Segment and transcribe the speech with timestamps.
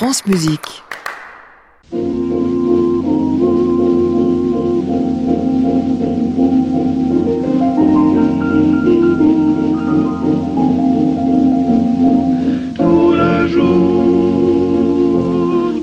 [0.00, 0.82] France Musique.
[12.76, 13.74] Tout le jour,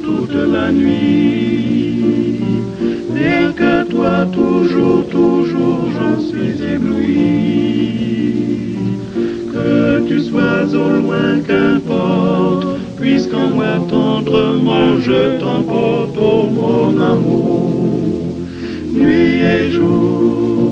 [0.03, 2.41] toute la nuit,
[3.13, 7.19] rien que toi, toujours, toujours, j'en suis ébloui.
[9.53, 11.39] Que tu sois au loin,
[13.27, 16.17] puisqu'en moi tendrement je t'emporte,
[16.53, 17.69] mon amour,
[18.93, 20.66] nuit et jour.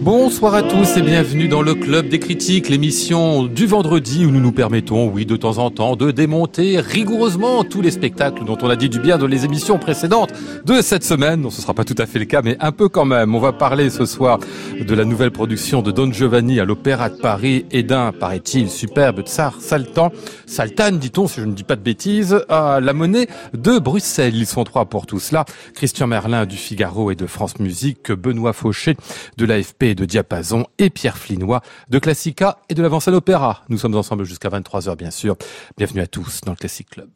[0.00, 4.40] Bonsoir à tous et bienvenue dans le Club des Critiques, l'émission du vendredi où nous
[4.40, 8.70] nous permettons, oui, de temps en temps, de démonter rigoureusement tous les spectacles dont on
[8.70, 10.32] a dit du bien dans les émissions précédentes
[10.64, 11.42] de cette semaine.
[11.42, 13.34] Non, ce sera pas tout à fait le cas, mais un peu quand même.
[13.34, 14.38] On va parler ce soir
[14.80, 19.20] de la nouvelle production de Don Giovanni à l'Opéra de Paris et d'un, paraît-il, superbe
[19.26, 20.12] Tsar Saltan,
[20.46, 24.34] Saltan, dit-on, si je ne dis pas de bêtises, à la monnaie de Bruxelles.
[24.34, 25.44] Ils sont trois pour tout cela.
[25.74, 28.96] Christian Merlin du Figaro et de France Musique, Benoît Fauché
[29.36, 33.64] de l'AFP et de Diapason et Pierre Flinois de Classica et de l'Avance à l'Opéra.
[33.68, 35.36] Nous sommes ensemble jusqu'à 23h bien sûr.
[35.76, 37.10] Bienvenue à tous dans le Classic Club.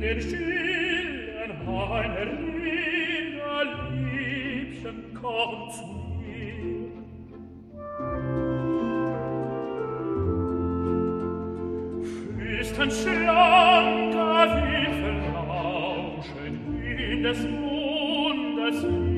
[0.00, 5.84] den stillen Hain erinner, Liebchen, komm zu
[6.18, 6.90] mir.
[12.38, 19.09] Füßen schlanker Wipfel rauschen in des Mundes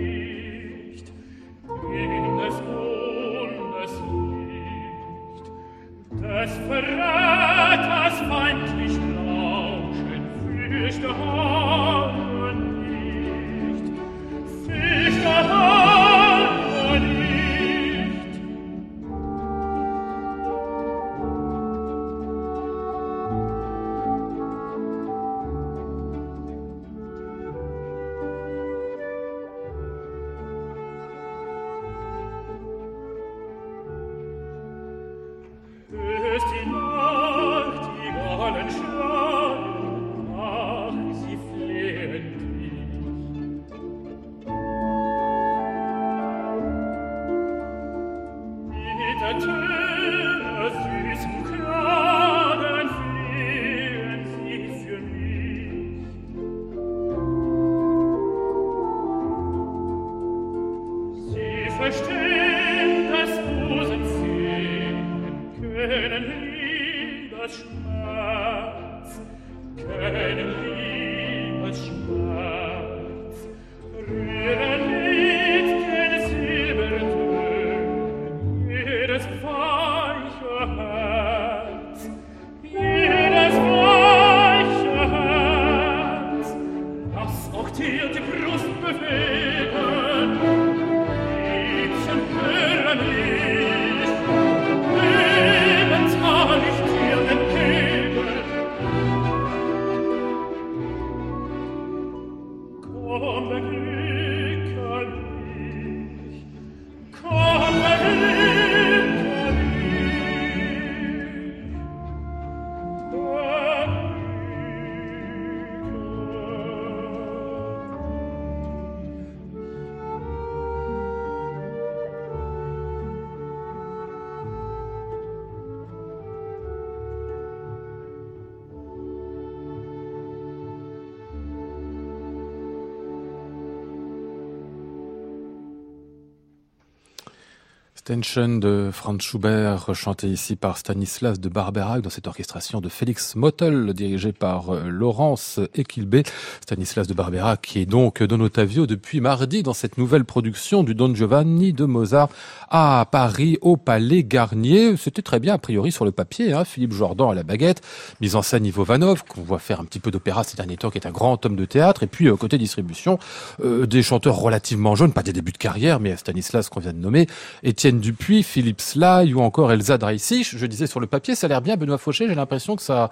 [138.12, 143.36] Stenchen de Franz Schubert, chanté ici par Stanislas de Barberac dans cette orchestration de Félix
[143.36, 146.22] Mottl, dirigée par euh, Laurence Equilbé.
[146.60, 150.94] Stanislas de Barberac qui est donc Don Ottavio depuis mardi dans cette nouvelle production du
[150.94, 152.28] Don Giovanni de Mozart
[152.68, 154.94] à Paris au Palais Garnier.
[154.98, 157.80] C'était très bien a priori sur le papier, hein, Philippe Jordan à la baguette,
[158.20, 160.90] mise en scène Ivo Vanov, qu'on voit faire un petit peu d'opéra ces derniers temps,
[160.90, 163.18] qui est un grand homme de théâtre, et puis euh, côté distribution,
[163.64, 166.98] euh, des chanteurs relativement jeunes, pas des débuts de carrière, mais Stanislas qu'on vient de
[166.98, 167.26] nommer,
[167.62, 170.56] Étienne Dupuis, Philippe Sly ou encore Elsa Dreissich.
[170.56, 173.10] Je disais sur le papier, ça a l'air bien, Benoît Fauché, j'ai l'impression que ça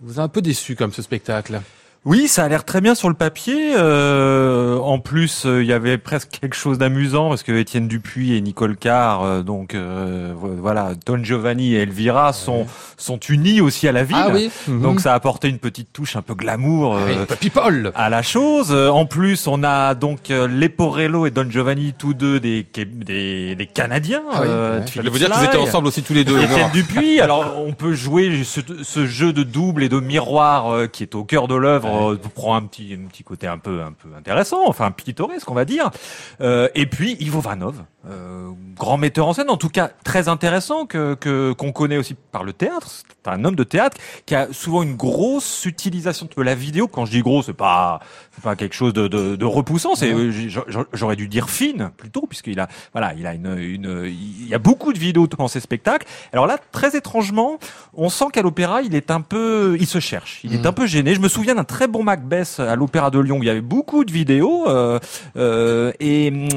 [0.00, 1.62] vous a un peu déçu comme ce spectacle.
[2.04, 3.74] Oui, ça a l'air très bien sur le papier.
[3.76, 8.34] Euh, en plus, euh, il y avait presque quelque chose d'amusant parce que Étienne Dupuis
[8.34, 12.66] et Nicole Carr, euh, donc euh, voilà, Don Giovanni et Elvira sont
[12.96, 14.16] sont unis aussi à la ville.
[14.18, 14.50] Ah oui.
[14.66, 14.98] Donc Mhm.
[14.98, 17.92] ça a apporté une petite touche un peu glamour Ah oui, euh, People.
[17.94, 18.72] à la chose.
[18.72, 23.66] En plus, on a donc euh, Leporello et Don Giovanni, tous deux des des, des
[23.66, 24.22] Canadiens.
[24.32, 24.84] Ah oui, euh, ouais.
[24.92, 26.40] J'allais vous dire qu'ils étaient ensemble aussi tous les deux.
[26.42, 27.20] Étienne Dupuis.
[27.20, 31.14] Alors, on peut jouer ce, ce jeu de double et de miroir euh, qui est
[31.14, 34.08] au cœur de l'œuvre, euh, prend un petit, un petit côté un peu, un peu
[34.16, 35.90] intéressant, enfin pittoresque, on va dire.
[36.40, 40.86] Euh, et puis Ivo Vanov, euh, grand metteur en scène, en tout cas très intéressant
[40.86, 42.88] que que- qu'on connaît aussi par le théâtre.
[42.90, 43.96] C'est un homme de théâtre
[44.26, 46.88] qui a souvent une grosse utilisation de la vidéo.
[46.88, 48.00] Quand je dis gros, c'est pas
[48.32, 49.94] c'est pas quelque chose de, de, de repoussant.
[49.94, 50.12] C'est
[50.92, 54.58] j'aurais dû dire fine plutôt, puisqu'il a voilà, il a une, une il y a
[54.58, 56.06] beaucoup de vidéos dans ses spectacles.
[56.32, 57.58] Alors là, très étrangement,
[57.94, 60.66] on sent qu'à l'opéra, il est un peu, il se cherche, il est Mhm.
[60.66, 61.14] un peu gêné.
[61.14, 63.60] Je me souviens d'un très bon Macbeth à l'opéra de Lyon où il y avait
[63.60, 64.98] beaucoup de vidéos euh,
[65.36, 66.48] euh, et hum,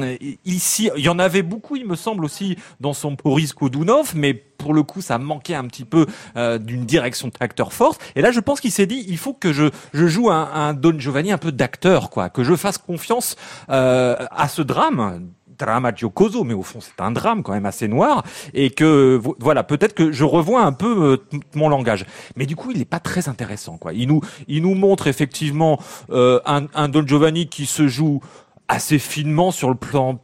[0.44, 4.34] ici, il y en avait beaucoup, il me semble aussi dans son Boris Kodunov, mais
[4.34, 6.06] pour le coup, ça manquait un petit peu
[6.36, 8.00] euh, d'une direction d'acteur forte.
[8.16, 10.98] Et là, je pense qu'il s'est dit, il faut que je, je joue un, Don
[10.98, 13.36] Giovanni un peu d'acteur, quoi, que je fasse confiance
[13.70, 15.28] euh, à ce drame.
[15.58, 19.38] Drama giocoso, mais au fond c'est un drame quand même assez noir, et que vo-
[19.40, 22.04] voilà peut-être que je revois un peu euh, mon langage.
[22.36, 23.94] Mais du coup il n'est pas très intéressant quoi.
[23.94, 25.80] Il nous il nous montre effectivement
[26.10, 28.20] un Don Giovanni qui se joue
[28.68, 30.20] assez finement sur le plan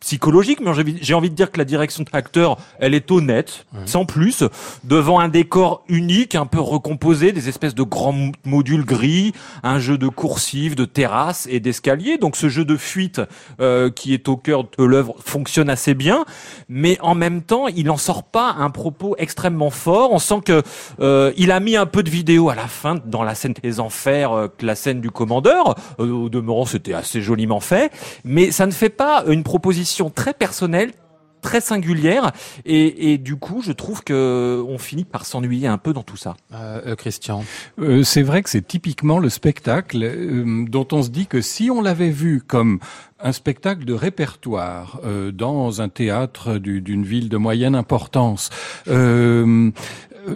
[0.00, 4.42] psychologique, mais j'ai envie- de dire que la direction d'acteur, elle est honnête, sans plus,
[4.82, 9.32] devant un décor unique, un peu recomposé, des espèces de grands modules gris,
[9.62, 12.16] un jeu de coursives, de terrasses et d'escaliers.
[12.18, 13.20] Donc ce jeu de fuite
[13.60, 16.24] euh, qui est au cœur de l'œuvre fonctionne assez bien,
[16.68, 20.12] mais en même temps, il n'en sort pas un propos extrêmement fort.
[20.12, 20.62] On sent que
[21.00, 23.80] euh, il a mis un peu de vidéo à la fin dans la scène des
[23.80, 25.74] enfers, euh, la scène du commandeur.
[25.98, 27.92] Euh, au demeurant, c'était assez joliment fait,
[28.24, 30.92] mais ça ne fait pas une proposition très personnelle
[31.42, 32.32] très singulière
[32.66, 36.18] et, et du coup je trouve que on finit par s'ennuyer un peu dans tout
[36.18, 36.36] ça.
[36.52, 37.44] Euh, euh, Christian.
[37.80, 41.70] Euh, c'est vrai que c'est typiquement le spectacle euh, dont on se dit que si
[41.70, 42.78] on l'avait vu comme
[43.20, 48.50] un spectacle de répertoire euh, dans un théâtre du- d'une ville de moyenne importance,
[48.88, 49.70] euh,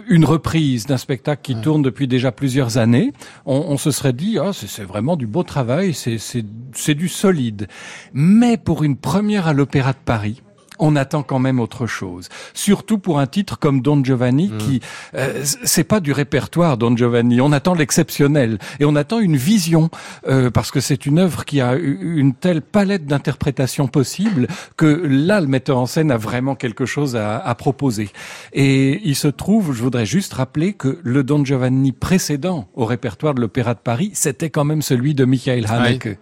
[0.07, 3.13] une reprise d'un spectacle qui tourne depuis déjà plusieurs années,
[3.45, 7.67] on, on se serait dit ah c'est c'est vraiment du beau travail, c'est du solide.
[8.13, 10.41] Mais pour une première à l'Opéra de Paris,
[10.79, 12.29] on attend quand même autre chose.
[12.53, 14.81] Surtout pour un titre comme Don Giovanni, qui
[15.15, 17.41] euh, c'est pas du répertoire Don Giovanni.
[17.41, 19.89] On attend l'exceptionnel et on attend une vision
[20.27, 25.41] euh, parce que c'est une œuvre qui a une telle palette d'interprétations possibles que là
[25.41, 28.09] le metteur en scène a vraiment quelque chose à, à proposer.
[28.53, 33.33] Et il se trouve, je voudrais juste rappeler que le Don Giovanni précédent au répertoire
[33.33, 36.17] de l'Opéra de Paris, c'était quand même celui de Michael Haneke.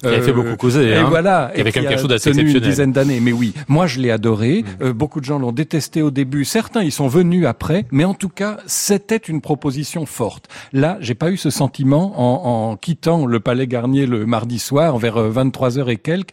[0.00, 1.06] Qui avait fait beaucoup causer, Et hein.
[1.08, 1.50] voilà.
[1.54, 2.70] Qui avait et même a quelque chose d'assez tenu une exceptionnel.
[2.70, 3.20] dizaine d'années.
[3.20, 4.62] Mais oui, moi je l'ai adoré.
[4.62, 4.82] Mm.
[4.84, 6.44] Euh, beaucoup de gens l'ont détesté au début.
[6.44, 10.48] Certains ils sont venus après, mais en tout cas c'était une proposition forte.
[10.72, 14.98] Là, j'ai pas eu ce sentiment en, en quittant le Palais Garnier le mardi soir
[14.98, 16.30] vers 23 heures et quelques.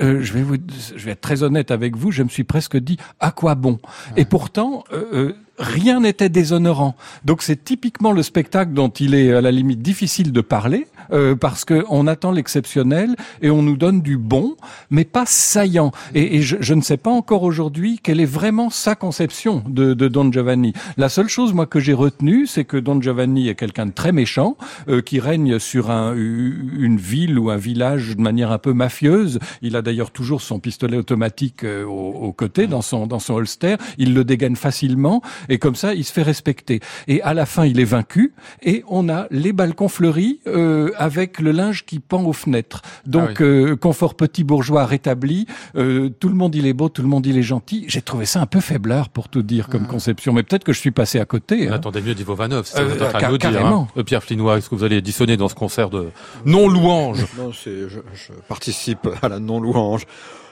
[0.00, 0.56] Euh, je vais vous,
[0.96, 2.10] je vais être très honnête avec vous.
[2.10, 3.78] Je me suis presque dit à quoi bon?
[4.16, 4.84] Et pourtant.
[4.92, 6.96] euh, euh, Rien n'était déshonorant.
[7.24, 11.36] Donc c'est typiquement le spectacle dont il est à la limite difficile de parler euh,
[11.36, 14.56] parce que on attend l'exceptionnel et on nous donne du bon,
[14.90, 15.92] mais pas saillant.
[16.14, 19.92] Et, et je, je ne sais pas encore aujourd'hui quelle est vraiment sa conception de,
[19.92, 20.72] de Don Giovanni.
[20.96, 24.12] La seule chose moi que j'ai retenue, c'est que Don Giovanni est quelqu'un de très
[24.12, 24.56] méchant
[24.88, 29.38] euh, qui règne sur un, une ville ou un village de manière un peu mafieuse.
[29.60, 33.34] Il a d'ailleurs toujours son pistolet automatique euh, au, au côté dans son dans son
[33.34, 33.76] holster.
[33.98, 36.80] Il le dégaine facilement et comme ça il se fait respecter.
[37.08, 38.32] Et à la fin il est vaincu
[38.62, 42.82] et on a les balcons fleuris euh, avec le linge qui pend aux fenêtres.
[43.06, 45.46] Donc Ah euh, confort petit bourgeois rétabli.
[45.76, 47.84] euh, tout le monde il est beau, tout le monde il est gentil.
[47.88, 50.78] J'ai trouvé ça un peu faiblard pour tout dire comme conception, mais peut-être que je
[50.78, 51.68] suis passé à côté.
[51.68, 51.76] On hein.
[51.76, 53.52] attendait mieux d'Ivo Vanov, c'est Euh, vous êtes en train de ca- nous dire.
[53.52, 53.88] carrément.
[53.90, 53.92] hein.
[53.98, 56.08] Euh, Pierre Flinois, est-ce que vous allez dissonner dans ce concert de
[56.44, 57.24] non-louange?
[57.38, 60.06] Non, c'est, je, je participe à la non-louange.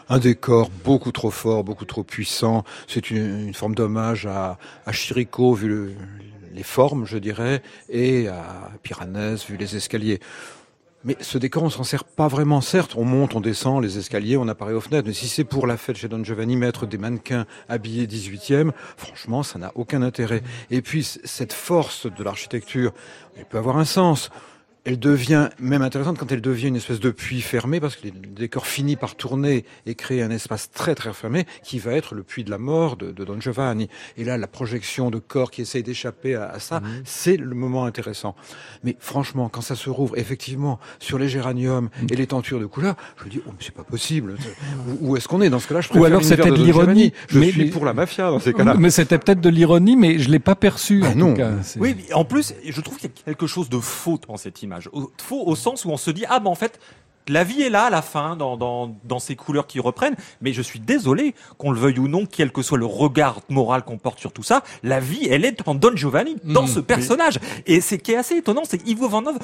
[0.08, 2.64] Un décor beaucoup trop fort, beaucoup trop puissant.
[2.88, 5.92] C'est une, une forme d'hommage à, à Chirico, vu le-
[6.52, 10.18] les formes, je dirais, et à Piranèse, vu les escaliers.
[11.04, 12.60] Mais ce décor, on s'en sert pas vraiment.
[12.60, 15.06] Certes, on monte, on descend, les escaliers, on apparaît aux fenêtres.
[15.06, 19.42] Mais si c'est pour la fête chez Don Giovanni, mettre des mannequins habillés 18e, franchement,
[19.42, 20.42] ça n'a aucun intérêt.
[20.70, 22.92] Et puis, cette force de l'architecture,
[23.38, 24.30] elle peut avoir un sens.
[24.84, 28.12] Elle devient même intéressante quand elle devient une espèce de puits fermé, parce que le
[28.12, 32.22] décor finit par tourner et créer un espace très très fermé qui va être le
[32.22, 33.88] puits de la mort de, de Don Giovanni.
[34.16, 37.84] Et là, la projection de corps qui essaye d'échapper à, à ça, c'est le moment
[37.84, 38.34] intéressant.
[38.82, 42.96] Mais franchement, quand ça se rouvre effectivement sur les géraniums et les tentures de couleur,
[43.18, 44.36] je me dis, oh, mais c'est pas possible.
[45.02, 45.82] Où, où est-ce qu'on est dans ce cas-là?
[45.82, 47.12] Je Ou alors c'était de l'ironie.
[47.28, 48.74] Je Mais- suis mais- pour la mafia dans ces cas-là.
[48.78, 51.02] Mais c'était peut-être de l'ironie, mais je l'ai pas perçu.
[51.04, 51.30] Ah en non.
[51.32, 51.50] tout cas.
[51.62, 54.62] C'est- Oui, en plus, je trouve qu'il y a quelque chose de faux dans cette
[54.62, 54.79] image.
[54.92, 56.78] Au- Faux au sens où on se dit, ah ben en fait,
[57.28, 60.52] la vie est là à la fin, dans, dans, dans ces couleurs qui reprennent, mais
[60.52, 63.98] je suis désolé, qu'on le veuille ou non, quel que soit le regard moral qu'on
[63.98, 67.38] porte sur tout ça, la vie, elle est en Don Giovanni, dans Mm, ce personnage.
[67.66, 69.38] Et c'est qui est assez étonnant, c'est qu'Ivo Van Hove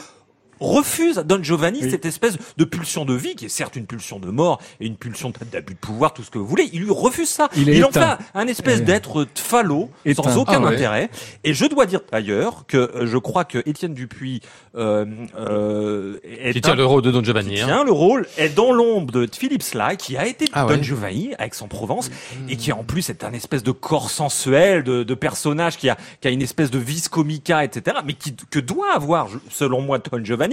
[0.61, 1.91] refuse à Don Giovanni Oui.
[1.91, 4.97] cette espèce de pulsion de vie, qui est certes une pulsion de mort et une
[4.97, 6.69] pulsion d'abus de pouvoir, tout ce que vous voulez.
[6.73, 7.49] Il lui refuse ça.
[7.57, 8.01] Il est en fait
[8.35, 8.85] un espèce Eh.
[8.85, 10.23] d'être phallo, Éteint.
[10.23, 10.75] sans aucun Ah ouais.
[10.75, 11.11] intérêt.
[11.45, 14.41] Et je dois dire d'ailleurs que euh, je crois que Étienne Dupuis
[14.77, 15.05] euh,
[15.39, 17.61] euh, est Qui tient un- le rôle de Don qui Giovanni.
[17.61, 17.67] hein.
[17.67, 20.83] tient le rôle est dans l'ombre de Philippe Sly, qui a été Ah Don ouais.
[20.83, 22.11] Giovanni avec son Provence
[22.49, 25.97] et qui en plus est un espèce de corps sensuel, de, de personnage qui a,
[26.21, 27.99] qui a une espèce de vis comica, etc.
[28.05, 30.46] Mais qui, que doit avoir, selon moi, Don Giovanni.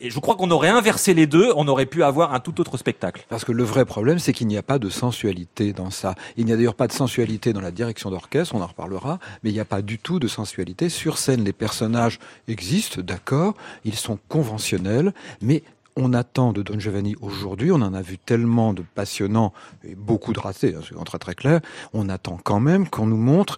[0.00, 2.76] Et je crois qu'on aurait inversé les deux, on aurait pu avoir un tout autre
[2.76, 3.24] spectacle.
[3.28, 6.14] Parce que le vrai problème, c'est qu'il n'y a pas de sensualité dans ça.
[6.36, 9.50] Il n'y a d'ailleurs pas de sensualité dans la direction d'orchestre, on en reparlera, mais
[9.50, 11.44] il n'y a pas du tout de sensualité sur scène.
[11.44, 15.62] Les personnages existent, d'accord, ils sont conventionnels, mais
[15.96, 20.34] on attend de Don Giovanni aujourd'hui, on en a vu tellement de passionnants et beaucoup
[20.34, 21.60] de ratés, hein, c'est très très clair,
[21.94, 23.56] on attend quand même qu'on nous montre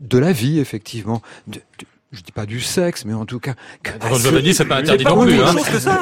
[0.00, 1.22] de la vie, effectivement.
[2.12, 3.54] Je dis pas du sexe, mais en tout cas...
[3.82, 5.40] que- Dans Don Giovanni, c'est pas interdit pas non plus.
[5.42, 5.54] hein.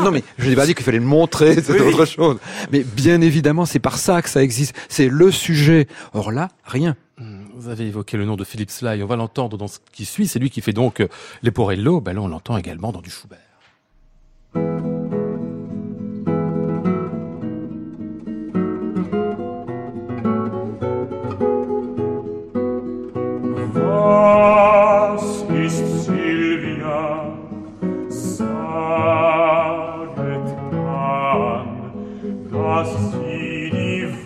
[0.02, 2.38] non mais je n'ai pas dit qu'il fallait le montrer, c'est Oui, autre chose.
[2.72, 4.74] Mais bien évidemment, c'est par ça que ça existe.
[4.88, 5.86] C'est le sujet.
[6.12, 6.96] Or là, rien.
[7.18, 10.04] Hmm, Vous avez évoqué le nom de Philippe Sly, on va l'entendre dans ce qui
[10.04, 11.08] suit, c'est lui qui fait donc euh,
[11.42, 13.38] les Porello, ben là on l'entend également dans du Schubert.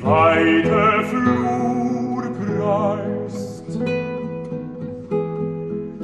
[0.04, 3.70] Weite Flur preist.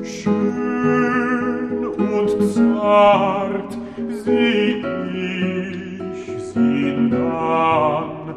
[0.03, 3.73] Schön und zart
[4.25, 4.83] sieh
[5.15, 6.21] ich
[6.55, 8.35] sie dann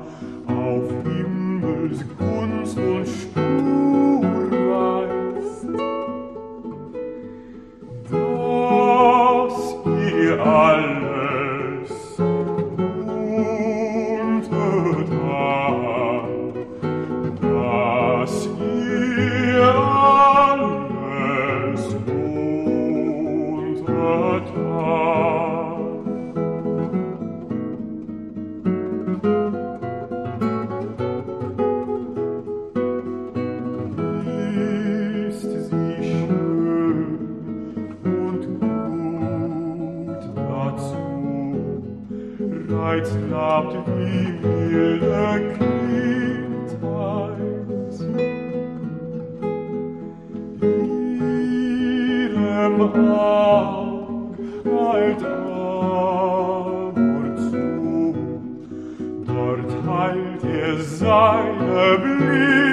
[0.48, 3.92] auf Himmelsgunst und Spurweis.
[8.12, 10.93] Dass ihr alles
[55.22, 56.94] Amor
[57.38, 58.16] zu,
[59.28, 62.73] dort heilt er seine Blüte.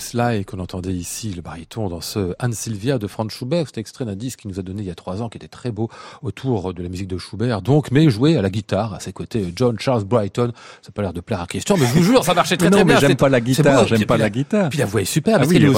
[0.00, 3.66] Sly qu'on entendait ici, le baryton, dans ce Anne Sylvia de Franz Schubert.
[3.66, 5.48] C'était extrait d'un disque qu'il nous a donné il y a trois ans, qui était
[5.48, 5.88] très beau,
[6.22, 7.62] autour de la musique de Schubert.
[7.62, 10.52] Donc, mais joué à la guitare, à ses côtés, John Charles Brighton.
[10.82, 12.68] Ça n'a pas l'air de plaire à Christian, mais je vous jure, ça marchait très
[12.70, 13.00] non, très mais bien.
[13.00, 14.68] j'aime pas la c'est guitare, j'aime pas la- la guitare.
[14.70, 15.40] Puis la voix est superbe.
[15.40, 15.68] Ah Est-ce qu'elle est,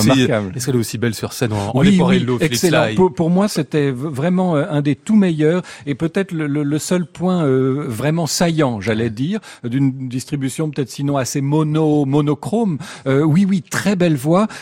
[0.78, 2.94] aussi, est belle sur scène en, en Oui, Leporello, oui, excellent.
[2.96, 6.78] Pour, pour moi, c'était vraiment euh, un des tout meilleurs et peut-être le, le- le
[6.78, 12.78] seul point euh, vraiment saillant, j'allais dire, d'une distribution peut-être sinon assez mono monochrome.
[13.06, 14.11] Euh, oui, oui, très belle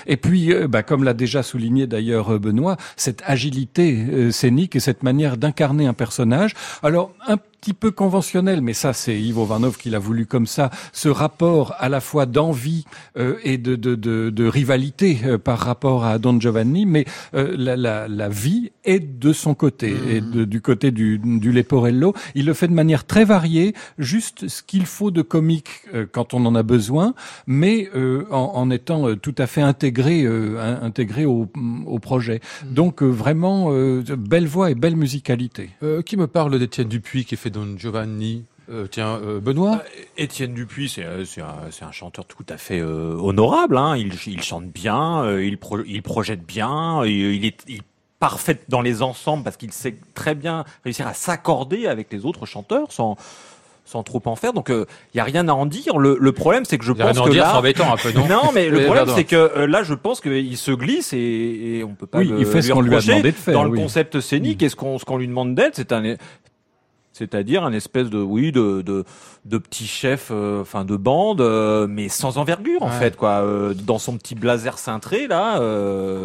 [0.06, 4.76] Et puis, euh, bah, comme l'a déjà souligné d'ailleurs euh, Benoît, cette agilité euh, scénique
[4.76, 6.54] et cette manière d'incarner un personnage.
[6.82, 10.70] Alors, un petit peu conventionnel, mais ça c'est Ivo Vanov qui l'a voulu comme ça,
[10.92, 12.84] ce rapport à la fois d'envie
[13.18, 17.54] euh, et de, de, de, de rivalité euh, par rapport à Don Giovanni, mais euh,
[17.58, 22.14] la, la, la vie est de son côté, et de- du côté du, du Leporello.
[22.34, 26.32] Il le fait de manière très variée, juste ce qu'il faut de comique euh, quand
[26.34, 27.14] on en a besoin,
[27.46, 31.48] mais euh, en, en étant euh, tout à fait intégré, euh, in- intégré au,
[31.86, 32.40] au projet.
[32.64, 35.70] Donc euh, vraiment, euh, belle voix et belle musicalité.
[35.82, 39.82] Euh, qui me parle d'Étienne Dupuis qui fait Don Giovanni Euh, Tiens, euh, Benoît
[40.16, 43.76] Étienne Dupuis, c'est euh, c'est un, chanteur tout à fait euh, honorable.
[43.76, 43.96] Hein.
[43.96, 47.80] Il, il chante bien, euh, il, pro- il projette bien, et, il est il
[48.20, 52.46] parfait dans les ensembles parce qu'il sait très bien réussir à s'accorder avec les autres
[52.46, 53.16] chanteurs sans
[53.86, 54.52] sans trop en faire.
[54.52, 54.84] Donc il
[55.16, 55.98] y a rien à en dire.
[55.98, 57.42] Le, le problème, c'est que je Il y a pense rien à en que dire,
[57.42, 59.94] là, c'est embêtant un peu, non non, mais le problème, c'est que euh, là, je
[59.94, 61.18] pense qu'il se glisse et,
[61.78, 63.36] et on peut pas Oui, le, il fait ce lui qu'on lui a demandé de
[63.36, 66.14] faire, Dans le concept scénique, et ce qu'on ce qu'on lui demande d'être, c'est un
[67.20, 69.04] c'est-à-dire un espèce de oui de de,
[69.44, 72.98] de petit chef euh, enfin de bande euh, mais sans envergure en Ouais.
[72.98, 75.60] fait quoi Euh, dans son petit blazer cintré là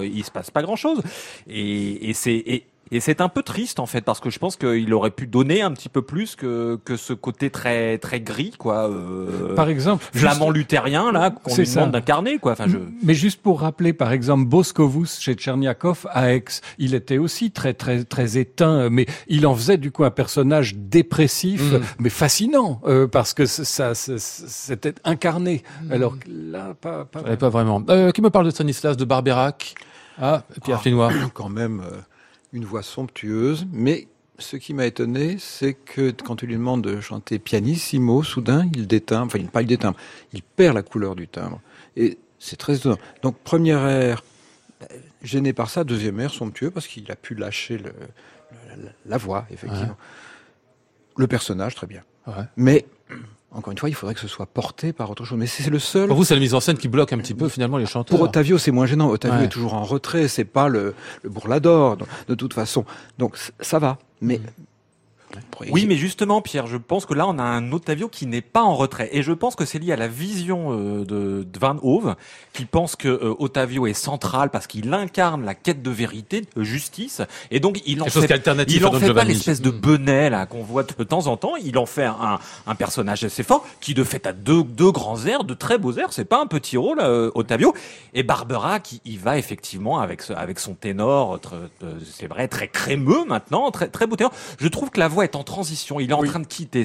[0.04, 1.02] il se passe pas grand-chose
[1.48, 4.94] et, et c'est et, c'est un peu triste en fait parce que je pense qu'il
[4.94, 8.90] aurait pu donner un petit peu plus que que ce côté très très gris quoi
[8.90, 11.92] euh, Par exemple, flamand juste- luthérien là qu'on C'est lui demande ça.
[11.92, 16.46] d'incarner quoi enfin je Mais juste pour rappeler, par exemple, Boscovus chez Tcherniakov à Aix,
[16.78, 20.76] il était aussi très très très éteint, mais il en faisait du coup un personnage
[20.76, 21.82] dépressif, Mhm.
[22.00, 25.64] mais fascinant euh, parce que ça c'était incarné.
[25.92, 27.06] Alors que là, pas.
[27.06, 27.82] pas Pas vraiment.
[27.90, 29.76] Euh, qui me parle de Stanislas de Barberac?
[30.22, 30.82] Ah, Pierre Ah.
[30.82, 31.12] Flinois.
[31.34, 31.98] quand même euh,
[32.56, 34.08] une voix somptueuse, mais
[34.40, 38.88] ce qui m'a étonné, c'est que quand tu lui demandes de chanter pianissimo, soudain, il
[38.88, 39.94] déteint, enfin, il, pas il déteint,
[40.34, 41.62] il perd la couleur du timbre.
[41.98, 42.98] Et c'est très étonnant.
[43.22, 44.24] Donc, première air,
[44.84, 44.86] euh,
[45.22, 49.18] gêné par ça, deuxième air, somptueux, parce qu'il a pu lâcher le, le- la, la
[49.18, 49.98] voix, effectivement.
[51.18, 52.02] Le personnage, très bien.
[52.28, 52.34] Ouais.
[52.58, 52.86] Mais,
[53.56, 55.38] encore une fois, il faudrait que ce soit porté par autre chose.
[55.38, 56.08] Mais c'est le seul.
[56.08, 58.18] Pour vous, c'est la mise en scène qui bloque un petit peu finalement les chanteurs.
[58.18, 59.10] Pour Otavio, c'est moins gênant.
[59.10, 59.46] Otavio Ouais.
[59.46, 62.86] est toujours en retrait, c'est pas le, le bourlador, de toute façon.
[63.18, 63.98] Donc ça va.
[64.22, 64.52] Mais pour-
[65.72, 68.62] Oui, mais justement, Pierre, je pense que là, on a un Otavio qui n'est pas
[68.62, 69.10] en retrait.
[69.12, 72.16] Et je pense que c'est lié à la vision euh, de, de Van Hove,
[72.54, 76.64] qui pense que euh, Otavio est central parce qu'il incarne la quête de vérité, de
[76.64, 77.22] justice.
[77.52, 79.24] Et donc, il en Quelque chose fait, qui est alternatif il à en fait pas
[79.24, 79.80] l'espèce de Mm.
[79.80, 81.56] benet là qu'on voit de temps en temps.
[81.58, 85.26] Il en fait un, un personnage assez fort qui, de fait, a deux, deux grands
[85.26, 86.14] airs, de très beaux airs.
[86.14, 87.74] C'est pas un petit rôle, euh, Otavio.
[88.14, 92.48] Et Barbara, qui y va effectivement avec, ce- avec son ténor, très- euh, c'est vrai,
[92.48, 94.32] très crémeux maintenant, très, très beau ténor.
[94.60, 96.00] Je trouve que la voix est en transition.
[96.00, 96.84] Il est en Oui, train de quitter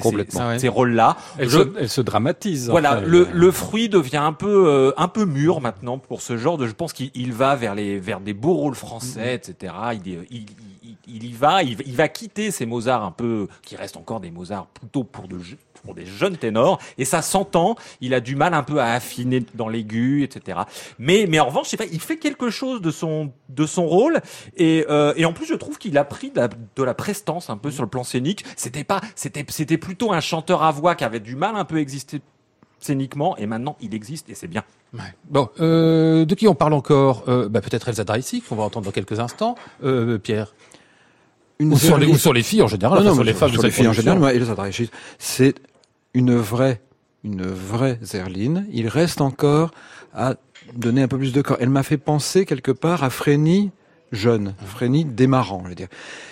[0.57, 1.17] ces, rôles-là.
[1.37, 2.69] Elle, Je- se, elle se dramatise.
[2.69, 6.35] voilà, enfin, le, le fruit devient un peu euh, un peu mûr maintenant pour ce
[6.37, 6.65] genre de.
[6.65, 9.73] Je pense qu'il il va vers les vers des beaux rôles français, etc.
[9.93, 10.45] Il, il, il,
[10.83, 14.19] il- il y va, il, il va quitter ces Mozart un peu qui restent encore
[14.21, 15.37] des Mozart plutôt pour de
[15.83, 17.75] pour des jeunes ténors et ça s'entend.
[18.01, 20.59] Il a du mal un peu à affiner dans l'aigu, etc.
[20.99, 23.85] Mais mais en revanche, je sais pas, il fait quelque chose de son de son
[23.85, 24.21] rôle
[24.57, 27.49] et euh, et en plus je trouve qu'il a pris de la, de la prestance
[27.49, 28.45] un peu sur le plan scénique.
[28.55, 31.77] C'était pas c'était c'était plutôt un chanteur à voix qui avait du mal un peu
[31.77, 32.21] à exister
[32.79, 34.63] scéniquement et maintenant il existe et c'est bien.
[34.93, 34.99] Ouais.
[35.29, 37.23] Bon, euh, de qui on parle encore?
[37.27, 39.55] Euh, bah, Peut-être Elsa Dreisig, qu'on va entendre dans quelques instants.
[39.83, 40.53] Euh, Pierre
[41.59, 42.97] une ou sur, les, ou sur les filles en général.
[42.97, 44.89] Non, enfin, non, sur les femmes sur les filles en général, moi, Elsa Dreisig,
[45.19, 45.53] c'est
[46.13, 46.81] une vraie,
[47.23, 48.67] une vraie Zerline.
[48.71, 49.71] Il reste encore
[50.13, 50.35] à
[50.75, 51.57] donner un peu plus de corps.
[51.59, 53.71] Elle m'a fait penser quelque part à Frény
[54.11, 55.87] jeune, Frény démarrant, je veux dire.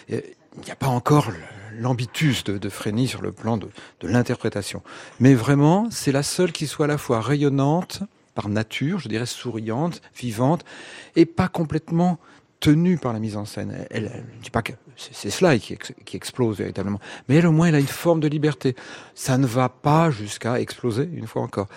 [0.09, 0.21] Il
[0.65, 1.31] n'y a pas encore
[1.77, 3.69] l'ambitus de, de Frény sur le plan de,
[4.03, 4.81] l'interprétation.
[5.19, 8.03] Mais vraiment, c'est la seule qui soit à la fois rayonnante,
[8.35, 10.63] par nature, je dirais souriante, vivante,
[11.15, 12.19] et pas complètement
[12.59, 13.85] tenue par la mise en scène.
[13.89, 14.73] Elle, elle- je pas que
[15.11, 18.27] c'est cela qui, qui explose véritablement, mais elle au moins elle a une forme de
[18.27, 18.75] liberté.
[19.15, 21.67] Ça ne va pas jusqu'à exploser une fois encore.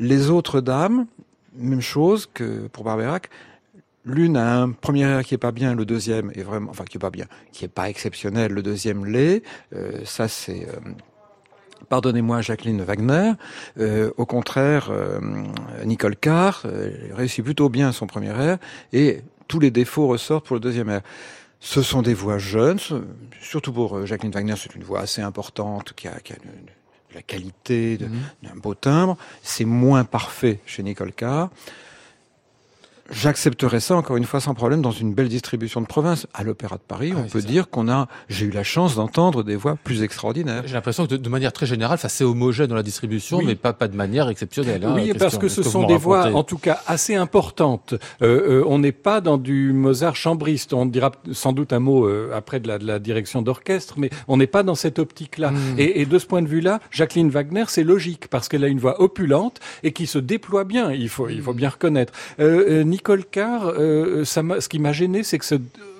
[0.00, 1.06] Les autres dames,
[1.54, 3.28] même chose que pour Barberac.
[4.04, 6.96] L'une a un premier air qui est pas bien, le deuxième est vraiment, enfin qui
[6.96, 9.44] est pas bien, qui est pas exceptionnel, le deuxième l'est.
[9.76, 10.90] Euh, ça c'est euh,
[11.88, 13.32] pardonnez-moi Jacqueline Wagner.
[13.78, 15.20] Euh, au contraire, euh,
[15.84, 18.58] Nicole Carr euh, réussit plutôt bien son premier air
[18.92, 21.02] et tous les défauts ressortent pour le deuxième air.
[21.64, 22.78] Ce sont des voix jeunes,
[23.40, 26.50] surtout pour euh, Jacqueline Wagner, c'est une voix assez importante qui a, qui a une-
[26.50, 28.06] une- de la qualité, de-
[28.42, 29.16] d'un beau timbre.
[29.42, 31.50] C'est moins parfait chez Nicole Carr.
[33.10, 36.26] J'accepterais ça encore une fois sans problème dans une belle distribution de province.
[36.34, 38.94] À l'Opéra de Paris, Ah on oui, peut dire qu'on a, j'ai eu la chance
[38.94, 40.62] d'entendre des voix plus extraordinaires.
[40.66, 43.44] J'ai l'impression que de, de manière très générale, enfin, c'est homogène dans la distribution, Oui.
[43.46, 44.84] mais pas, pas de manière exceptionnelle.
[44.84, 47.94] hein, oui, parce que ce sont des voix, en tout cas, assez importantes.
[48.22, 50.72] Euh, euh, on n'est pas dans du Mozart chambriste.
[50.72, 54.10] On dira sans doute un mot euh, après de la, de la direction d'orchestre, mais
[54.28, 55.50] on n'est pas dans cette optique-là.
[55.50, 55.78] Mm.
[55.78, 58.78] Et, et de ce point de vue-là, Jacqueline Wagner, c'est logique parce qu'elle a une
[58.78, 60.92] voix opulente et qui se déploie bien.
[60.92, 62.12] Il faut, il faut bien reconnaître.
[62.92, 65.54] Euh, euh, Nicole Carr, euh, ça m'a- ce qui m'a gêné, c'est que ce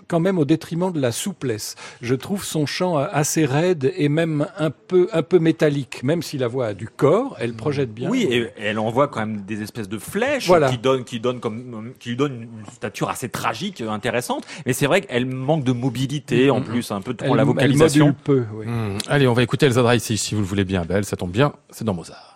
[0.09, 1.75] quand même au détriment de la souplesse.
[2.03, 6.37] Je trouve son chant assez raide et même un peu un peu métallique, même si
[6.37, 8.11] la voix a du corps, elle projette bien.
[8.11, 10.69] Oui, et elle envoie quand même des espèces de flèches Voilà.
[10.69, 14.45] qui donnent, qui donnent comme, qui lui donnent une stature assez tragique, euh, intéressante.
[14.67, 17.47] Mais c'est vrai qu'elle manque de mobilité, en plus, un peu trop elle, la elle
[17.47, 18.07] vocalisation.
[18.09, 18.45] module peu.
[18.55, 18.67] oui.
[18.67, 18.99] Hmm.
[19.09, 20.85] Allez, on va écouter Elsa Dreisig, si vous le voulez bien.
[20.85, 22.32] Belle, ça tombe bien, c'est dans Mozart.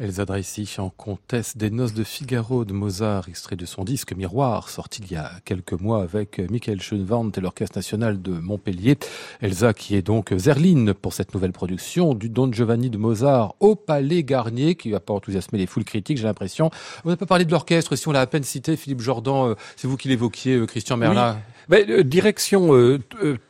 [0.00, 4.70] Elsa Dreissig en comtesse des noces de Figaro de Mozart, extrait de son disque Miroir,
[4.70, 8.96] sorti il y a quelques mois avec Michael Schoenwandt et l'Orchestre National de Montpellier.
[9.42, 13.76] Elsa qui est donc Zerline pour cette nouvelle production du Don Giovanni de Mozart au
[13.76, 16.70] Palais Garnier, qui va pas enthousiasmer les foules critiques, j'ai l'impression.
[17.04, 19.54] On n'a pas parlé de l'orchestre, si on l'a à peine cité, Philippe Jordan, euh,
[19.76, 21.36] c'est vous qui l'évoquiez, euh, Christian Merlin.
[21.68, 22.70] Ben, euh, direction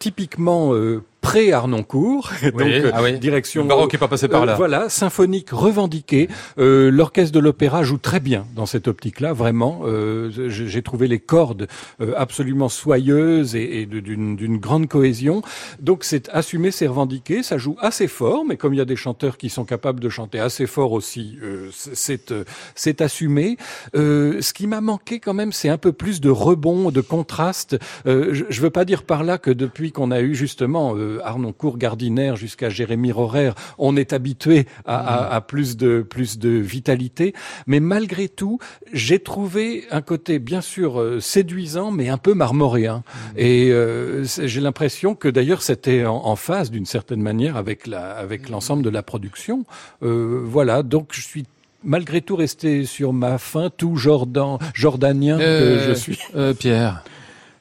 [0.00, 0.72] typiquement
[1.20, 3.18] pré-Arnoncourt, donc Oui, euh, ah oui.
[3.18, 4.54] direction Le baroque est pas passé par euh, là.
[4.56, 6.28] voilà, symphonique revendiqué.
[6.58, 9.80] Euh, L'orchestre de l'opéra joue très bien dans cette optique-là, vraiment.
[9.84, 11.68] Euh, J'ai trouvé les cordes
[12.00, 15.42] euh, absolument soyeuses et, et d'une grande cohésion.
[15.80, 17.42] Donc c'est assumé, c'est revendiqué.
[17.42, 20.08] Ça joue assez fort, mais comme il y a des chanteurs qui sont capables de
[20.08, 23.56] chanter assez fort aussi, euh, c'est- assumé.
[23.94, 27.78] Euh, ce qui m'a manqué quand même, c'est un peu plus de rebond, de contraste.
[28.06, 31.20] Euh, je, je veux pas dire par là que depuis qu'on a eu justement euh,
[31.24, 36.48] Arnoncourt, Gardiner jusqu'à Jérémy Rorer, on est habitué à, à- à plus de plus de
[36.50, 37.34] vitalité.
[37.66, 38.58] Mais malgré tout,
[38.92, 43.02] j'ai trouvé un côté bien sûr euh, séduisant, mais un peu marmoréen.
[43.36, 48.10] Et euh, j'ai l'impression que d'ailleurs c'était en, en phase d'une certaine manière avec la
[48.12, 49.64] avec l'ensemble de la production.
[50.02, 51.44] Euh, voilà, donc je suis
[51.82, 56.18] malgré tout resté sur ma fin, tout Jordan, jordanien que je suis.
[56.58, 57.02] Pierre.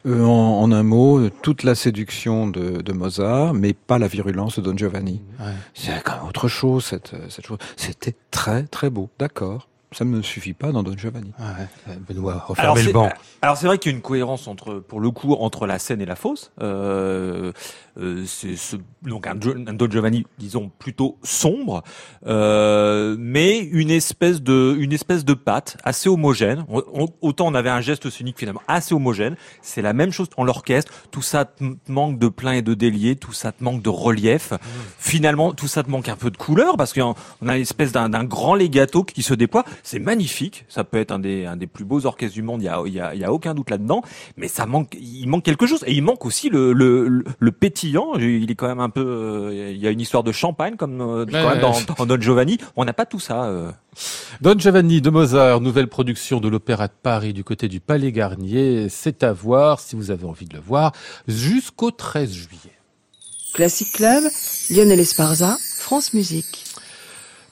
[0.05, 4.57] Euh, en, en un mot, toute la séduction de, de Mozart, mais pas la virulence
[4.57, 5.21] de Don Giovanni.
[5.39, 5.51] Ouais.
[5.73, 7.57] C'est quand même autre chose, cette, cette chose.
[7.75, 9.68] C'était très, très beau, d'accord.
[9.91, 11.31] Ça ne me suffit pas dans Don Giovanni.
[11.39, 13.09] Ouais, euh, Benoît, Alors refermez le c'est- banc.
[13.41, 15.99] Alors c'est vrai qu'il y a une cohérence entre, pour le coup, entre la scène
[15.99, 16.51] et la fosse.
[16.61, 17.51] Euh,
[17.99, 21.81] euh, c'est ce, donc un, Don Giovanni, disons plutôt sombre,
[22.27, 26.65] euh, mais une espèce de, une espèce de patte assez homogène.
[26.69, 29.35] On- on- autant on avait un geste scénique finalement assez homogène.
[29.63, 30.91] C'est la même chose en l'orchestre.
[31.11, 33.15] Tout ça te manque de plein et de déliés.
[33.15, 34.53] Tout ça te manque de relief.
[34.99, 37.91] Finalement, tout ça te manque un peu de couleur parce qu'on on a une espèce
[37.91, 39.65] d'un d'un grand legato qui se déploie.
[39.83, 40.65] C'est magnifique.
[40.69, 42.61] Ça peut être un des, un des plus beaux orchestres du monde.
[42.61, 44.01] Il y a, il y a, il y a aucun doute là-dedans.
[44.37, 45.83] Mais ça manque, il manque quelque chose.
[45.87, 48.15] Et il manque aussi le, le, le, le pétillant.
[48.15, 51.01] Il est quand même un peu, euh, il y a une histoire de champagne comme
[51.01, 51.85] euh, quand Ouais, même ouais.
[51.87, 52.57] dans, dans Don Giovanni.
[52.75, 53.45] On n'a pas tout ça.
[53.45, 53.71] euh.
[54.41, 58.87] Don Giovanni de Mozart, nouvelle production de l'Opéra de Paris du côté du Palais Garnier.
[58.89, 60.91] C'est à voir, si vous avez envie de le voir,
[61.27, 62.73] jusqu'au 13 juillet.
[63.53, 64.23] Classic Club,
[64.69, 66.65] Lionel Esparza, France Musique.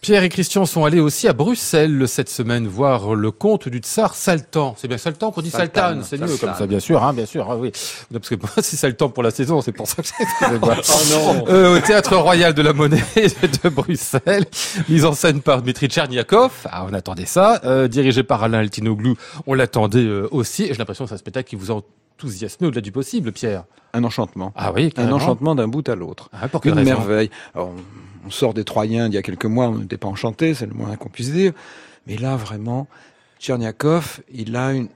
[0.01, 4.15] Pierre et Christian sont allés aussi à Bruxelles cette semaine voir le conte du tsar
[4.15, 4.75] Saltan.
[4.77, 7.47] C'est bien Saltan qu'on dit Saltan, c'est mieux comme ça, bien sûr, hein, bien sûr,
[7.49, 7.71] ah oui.
[8.12, 10.75] Non, parce que moi, c'est Saltan pour la saison, c'est pour ça que excusez-moi.
[11.12, 11.45] non.
[11.49, 13.03] Euh, au Théâtre Royal de la Monnaie
[13.63, 14.45] de Bruxelles,
[14.88, 16.51] mise en scène par Dmitri Tcherniakov.
[16.65, 17.60] Ah, on attendait ça.
[17.65, 19.15] Euh, dirigé par Alain Altinoglou,
[19.47, 20.63] on l'attendait euh, aussi.
[20.63, 21.81] Et j'ai l'impression que c'est un spectacle qui vous a
[22.17, 23.63] enthousiasmé au-delà du possible, Pierre.
[23.93, 24.53] Un enchantement.
[24.55, 26.29] Ah oui, Un enchantement d'un bout à l'autre.
[26.33, 27.29] Ah, pour quelle Une raison merveille.
[27.55, 27.71] Alors,
[28.28, 30.74] on, sort des Troyens d'il y a quelques mois, on n'était pas enchanté, c'est le
[30.74, 31.54] moins qu'on puisse dire.
[32.06, 32.88] Mais là, vraiment,
[33.40, 34.90] Tcherniakov, il a une,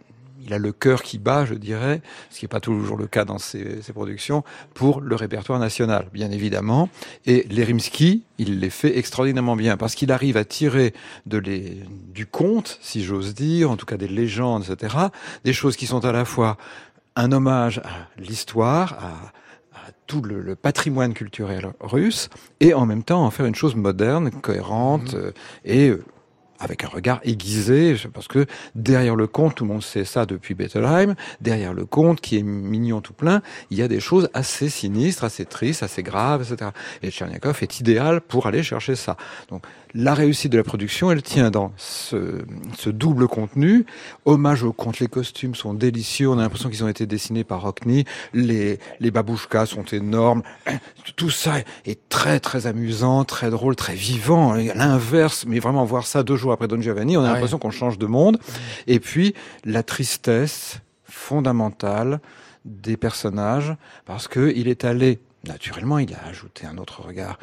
[0.44, 3.26] il a le cœur qui bat, je dirais, ce qui n'est pas toujours le cas
[3.26, 6.89] dans ses, productions, pour le répertoire national, bien évidemment.
[7.26, 7.67] Et les
[8.38, 10.94] il les fait extraordinairement bien, parce qu'il arrive à tirer
[11.26, 14.96] de les, du conte, si j'ose dire, en tout cas des légendes, etc.,
[15.44, 16.58] des choses qui sont à la fois
[17.15, 19.32] un hommage à l'histoire, à
[20.08, 24.32] tout le, le patrimoine culturel russe, et en même temps en faire une chose moderne,
[24.32, 25.32] cohérente, euh,
[25.65, 26.04] et euh,
[26.62, 28.45] avec un regard aiguisé, parce que
[28.76, 32.43] derrière le conte, tout le monde sait ça depuis Bettelheim, derrière le conte, qui est
[32.43, 36.71] mignon tout plein, il y a des choses assez sinistres, assez tristes, assez graves, etc.
[37.02, 39.17] Et Tcherniakov est idéal pour aller chercher ça.
[39.50, 42.43] Donc la réussite de la production, elle tient dans ce,
[42.88, 43.86] double contenu.
[44.26, 47.62] Hommage au conte, les costumes sont délicieux, on a l'impression qu'ils ont été dessinés par
[47.62, 50.43] Rockney, les, les babouchkas sont énormes,
[51.15, 56.24] tout ça est très très amusant, très drôle, très vivant, l'inverse, mais vraiment voir ça
[56.24, 57.33] deux jours après Don Giovanni, on a Ouais.
[57.33, 58.39] l'impression qu'on change de monde.
[58.87, 59.33] Et puis
[59.65, 62.19] la tristesse fondamentale
[62.65, 67.39] des personnages, parce que il est allé, naturellement, il a ajouté un autre regard.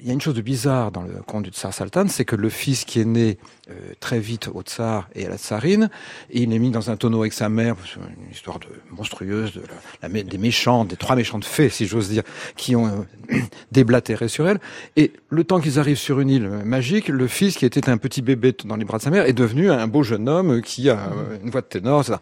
[0.00, 2.36] Il y a une chose de bizarre dans le conte du tsar Saltan, c'est que
[2.36, 3.36] le fils qui est né
[3.68, 5.90] euh, très vite au tsar et à la tsarine,
[6.30, 9.62] et il est mis dans un tonneau avec sa mère, une histoire de monstrueuse, de
[10.00, 12.22] la, des méchants, des trois méchantes fées, si j'ose dire,
[12.56, 12.86] qui ont
[13.32, 13.40] euh,
[13.72, 14.60] déblatéré sur elle.
[14.94, 18.22] Et le temps qu'ils arrivent sur une île magique, le fils qui était un petit
[18.22, 20.94] bébé dans les bras de sa mère est devenu un beau jeune homme qui a
[20.96, 22.18] euh, une voix de ténor, etc.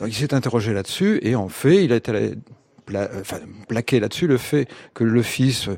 [0.00, 2.34] Donc il s'est interrogé là-dessus, et en fait, il a été
[2.94, 3.22] euh,
[3.68, 5.76] plaqué là-dessus le fait que le fils euh,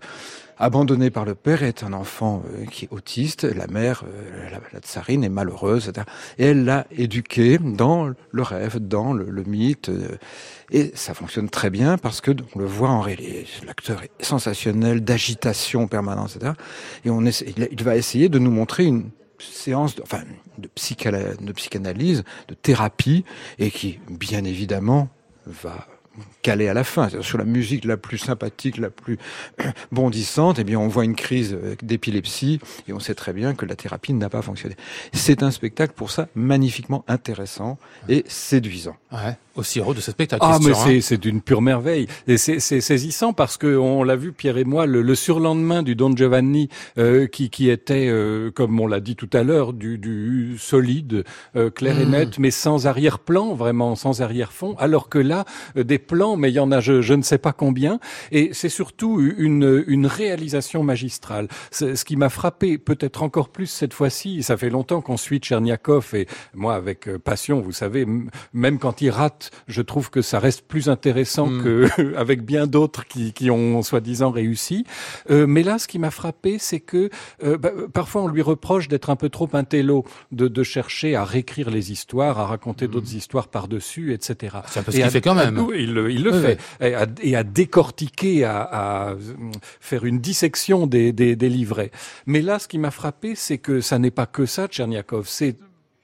[0.62, 4.60] abandonné par le père est un enfant euh, qui est autiste, la mère, euh, la,
[4.72, 6.06] la tsarine est malheureuse, etc.
[6.38, 10.16] Et elle l'a éduqué dans le rêve, dans le, mythe, euh,
[10.70, 15.02] et ça fonctionne très bien parce que on le voit en réalité, l'acteur est sensationnel,
[15.02, 16.52] d'agitation permanente, etc.
[17.04, 20.22] Et on essaie, il, va essayer de nous montrer une séance de, enfin,
[20.58, 20.68] de
[21.52, 23.24] psychanalyse, de thérapie,
[23.58, 25.08] et qui, bien évidemment,
[25.44, 25.88] va
[26.42, 27.08] caler à la fin.
[27.08, 29.18] C'est-à-dire Sur la musique la plus sympathique, la plus
[29.92, 33.64] bondissante, eh bien, on voit une crise euh, d'épilepsie et on sait très bien que
[33.66, 34.76] la thérapie n'a pas fonctionné.
[35.12, 37.78] C'est un spectacle pour ça magnifiquement intéressant
[38.08, 38.96] et séduisant.
[39.12, 39.36] Ouais.
[39.54, 40.42] Aussi heureux de ce spectacle.
[40.46, 40.82] Ah, c'est mais hein.
[40.84, 42.06] c'est, c'est d'une pure merveille.
[42.26, 45.82] Et c'est, c'est saisissant parce que on l'a vu, Pierre et moi, le, le surlendemain
[45.82, 49.74] du Don Giovanni, euh, qui, qui était, euh, comme on l'a dit tout à l'heure,
[49.74, 51.24] du, du solide,
[51.56, 52.10] euh, clair et Mm.
[52.10, 54.74] net, mais sans arrière-plan, vraiment sans arrière-fond.
[54.78, 55.44] Alors que là,
[55.76, 58.00] euh, des plans, mais il y en a je, je ne sais pas combien.
[58.30, 61.48] Et c'est surtout une, une réalisation magistrale.
[61.70, 66.14] Ce qui m'a frappé, peut-être encore plus cette fois-ci, ça fait longtemps qu'on suit Tcherniakov
[66.14, 68.06] et moi avec euh, passion, vous savez,
[68.52, 71.62] même quand il rate, je trouve que ça reste plus intéressant Mm.
[71.62, 74.84] que avec bien d'autres qui, qui ont soi-disant réussi.
[75.30, 77.10] Euh, mais là, ce qui m'a frappé, c'est que
[77.44, 81.24] euh, bah, parfois on lui reproche d'être un peu trop intello, de, de chercher à
[81.24, 84.56] réécrire les histoires, à raconter d'autres histoires par-dessus, etc.
[84.66, 85.64] C'est un peu ce qu'il fait quand même.
[85.74, 86.58] il il le Oui, fait.
[86.80, 89.14] Et, à, et à décortiquer, à, à,
[89.80, 91.90] faire une dissection des, des, des livrets.
[92.26, 95.26] Mais là, ce qui m'a frappé, c'est que ça n'est pas que ça, Tcherniakov.
[95.28, 95.56] C'est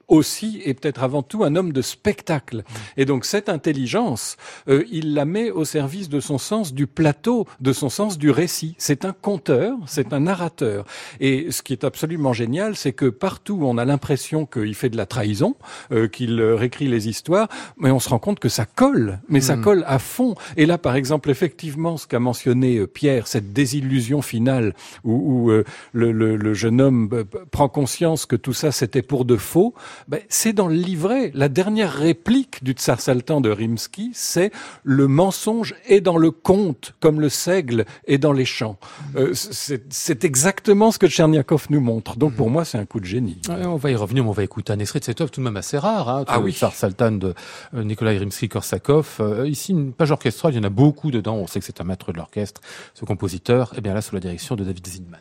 [0.08, 2.64] aussi et peut-être avant tout un homme de spectacle.
[2.96, 4.36] Et donc cette intelligence,
[4.68, 8.30] euh, il la met au service de son sens du plateau, de son sens du
[8.30, 8.74] récit.
[8.78, 10.84] C'est un conteur, c'est un narrateur.
[11.20, 14.96] Et ce qui est absolument génial, c'est que partout on a l'impression qu'il fait de
[14.96, 15.54] la trahison,
[15.92, 19.40] euh, qu'il euh, réécrit les histoires, mais on se rend compte que ça colle, mais
[19.40, 19.62] ça Mm.
[19.62, 20.34] colle à fond.
[20.56, 25.12] Et là, par exemple, effectivement, ce qu'a mentionné euh, Pierre, cette désillusion finale où,
[25.46, 29.24] où, euh, le, le- le jeune homme euh, prend conscience que tout ça c'était pour
[29.24, 29.74] de faux,
[30.06, 31.30] ben, c'est dans le livret.
[31.34, 34.52] La dernière réplique du Tsar Saltan de Rimsky, c'est
[34.84, 38.78] le mensonge est dans le conte, comme le seigle est dans les champs.
[39.16, 42.16] Euh, c'est exactement ce que Tcherniakov nous montre.
[42.16, 43.40] Donc pour moi, c'est un coup de génie.
[43.48, 45.40] Ouais, on va y revenir, mais on va écouter un extrait de cette œuvre tout
[45.40, 46.08] de même assez rare.
[46.08, 46.52] Hein, Ah le oui.
[46.52, 47.34] Tsar Saltan de
[47.74, 49.06] euh, Nikolai Rimsky-Korsakov.
[49.20, 51.36] Euh, ici, une page orchestrale, il y en a beaucoup dedans.
[51.36, 52.60] On sait que c'est un maître de l'orchestre,
[52.94, 53.72] ce compositeur.
[53.76, 55.20] Et bien là, sous la direction de David Zinman.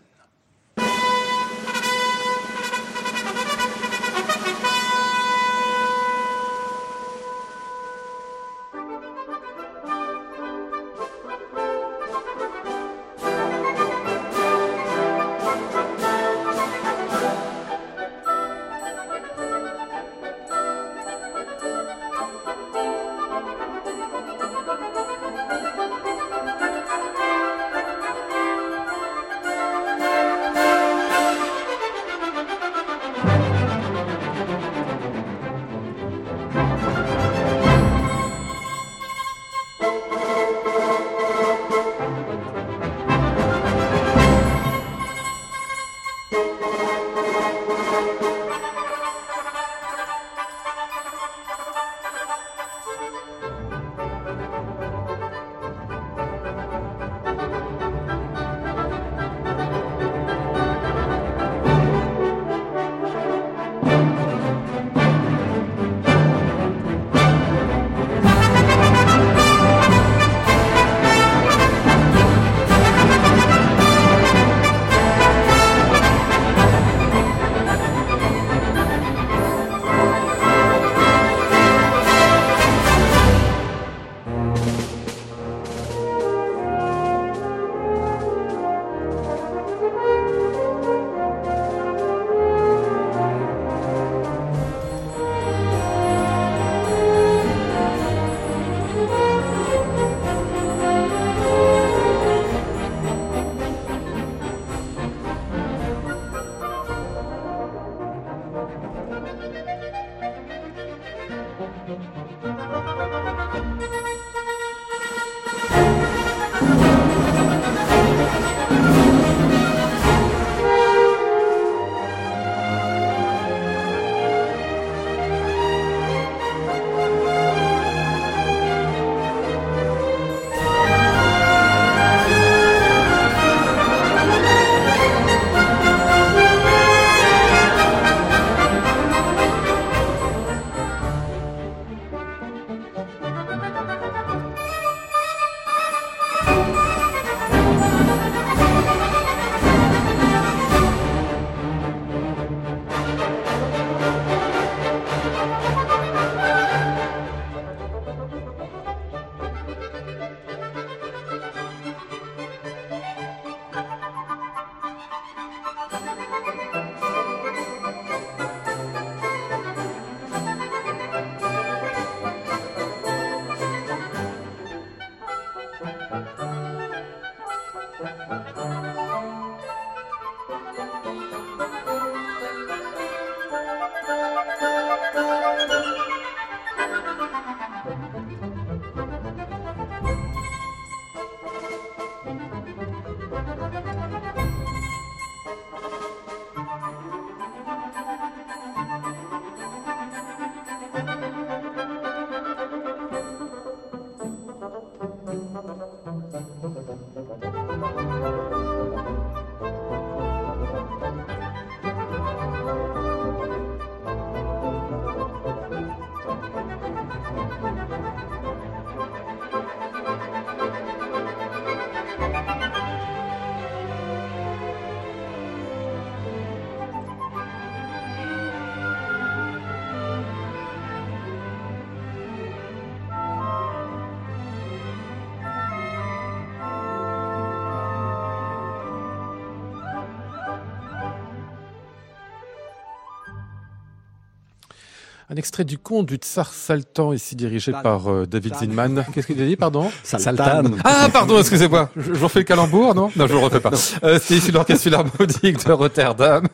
[245.38, 248.56] Extrait du conte du Tsar Saltan, ici dirigé par euh, David.
[248.56, 249.06] Zinman.
[249.13, 249.90] Qu'est-ce qu'il a dit, pardon?
[250.04, 250.63] Saltan.
[250.83, 251.90] Ah, pardon, excusez-moi.
[251.96, 253.10] Je, je refais le calembour, non?
[253.15, 253.71] Non, je le refais pas.
[254.04, 256.48] Euh, C'était issu de l'orchestre philharmonique de Rotterdam.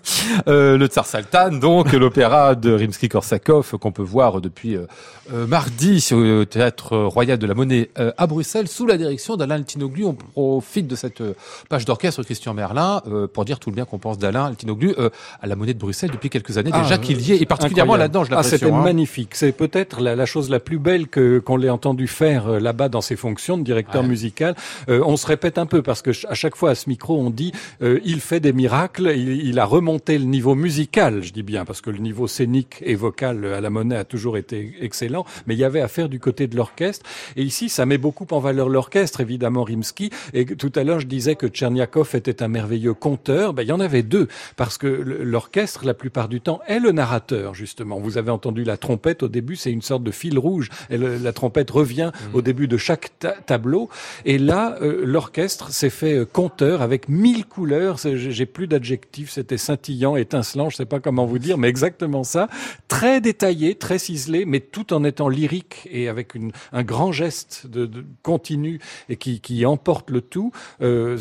[0.48, 4.86] Euh, le Tsar Saltan, donc, l'opéra de Rimsky-Korsakov qu'on peut voir depuis euh,
[5.34, 9.36] euh, mardi sur le théâtre royal de la Monnaie euh, à Bruxelles, sous la direction
[9.38, 10.06] d'Alain Altinoglu.
[10.06, 11.22] On profite de cette
[11.70, 15.10] page d'orchestre Christian Merlin euh, pour dire tout le bien qu'on pense d'Alain Altinoglu euh,
[15.42, 17.96] à la Monnaie de Bruxelles depuis quelques années Ah, déjà qu'il y est, et particulièrement
[17.96, 18.68] là-dedans, j'ai Ah, l'impression.
[18.76, 18.84] Hein.
[18.84, 19.36] magnifique.
[19.36, 22.90] C'est peut-être la, la chose la plus belle que qu'on l'ait entendu faire euh, là-bas
[22.90, 24.08] dans ses fonctions de directeur Ouais.
[24.08, 24.56] musical.
[24.90, 27.18] Euh, on se répète un peu parce que ch- à chaque fois à ce micro
[27.20, 27.52] on dit
[27.82, 29.14] euh, il fait des miracles.
[29.16, 32.78] Il, il a remonté le niveau musical, je dis bien parce que le niveau scénique
[32.82, 36.10] et vocal à la monnaie a toujours été excellent, mais il y avait à faire
[36.10, 37.06] du côté de l'orchestre.
[37.36, 40.10] Et ici, ça met beaucoup en valeur l'orchestre, évidemment Rimsky.
[40.34, 43.54] Et tout à l'heure, je disais que Tcherniakov était un merveilleux conteur.
[43.54, 46.92] Ben, il y en avait deux parce que l'orchestre, la plupart du temps, est le
[46.92, 48.00] narrateur justement.
[48.00, 50.70] Vous avez entendu la trompette au début, c'est une sorte de fil rouge.
[50.90, 53.90] Et le- la trompette revient au début de chaque ta- tableau.
[54.26, 57.98] Et là, euh, l'orchestre s'est fait euh, conteur avec mille couleurs.
[57.98, 59.32] J'ai plus d'adjectifs.
[59.32, 60.70] C'était scintillant, étincelant.
[60.70, 62.48] Je sais pas comment vous dire, mais exactement ça.
[62.88, 67.68] Très détaillé, très ciselé, mais tout en étant lyrique et avec une, un grand geste
[67.68, 70.52] de, de continu et qui, qui emporte le tout.
[70.82, 71.18] Euh,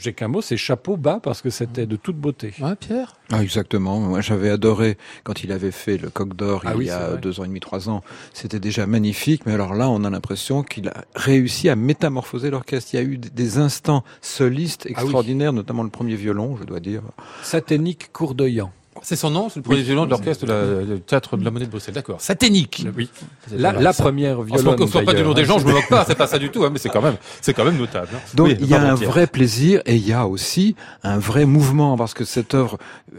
[0.00, 2.52] J'ai qu'un mot, c'est chapeau bas parce que c'était de toute beauté.
[2.60, 3.14] Ouais, Pierre?
[3.30, 4.00] Ah, exactement.
[4.00, 7.16] Moi, j'avais adoré quand il avait fait le Coq d'Or Ah il oui, y a
[7.16, 8.02] deux ans et demi, trois ans.
[8.32, 9.42] C'était déjà magnifique.
[9.44, 12.94] Mais alors là, on a l'impression qu'il a réussi à métamorphoser l'orchestre.
[12.94, 15.02] Il y a eu des- instants solistes Ah oui.
[15.02, 17.02] extraordinaires, notamment le premier violon, je dois dire.
[17.42, 18.70] Saténique Courdoyan.
[19.00, 20.44] C'est son nom, c'est le premier violon de l'orchestre
[20.84, 21.94] du théâtre de la Monnaie de Bruxelles.
[21.94, 22.20] D'accord.
[22.20, 22.84] Saténique.
[22.96, 23.08] Oui.
[23.56, 24.74] La, la première violon.
[24.76, 26.38] on se moque pas du nom des gens, je me moque pas, c'est pas ça
[26.40, 28.08] du tout, hein, mais c'est quand même, c'est quand même notable.
[28.12, 28.18] hein.
[28.34, 30.74] Donc Oui, il y a un vrai plaisir et il y a aussi
[31.04, 32.76] un vrai mouvement parce que cette œuvre
[33.14, 33.18] euh,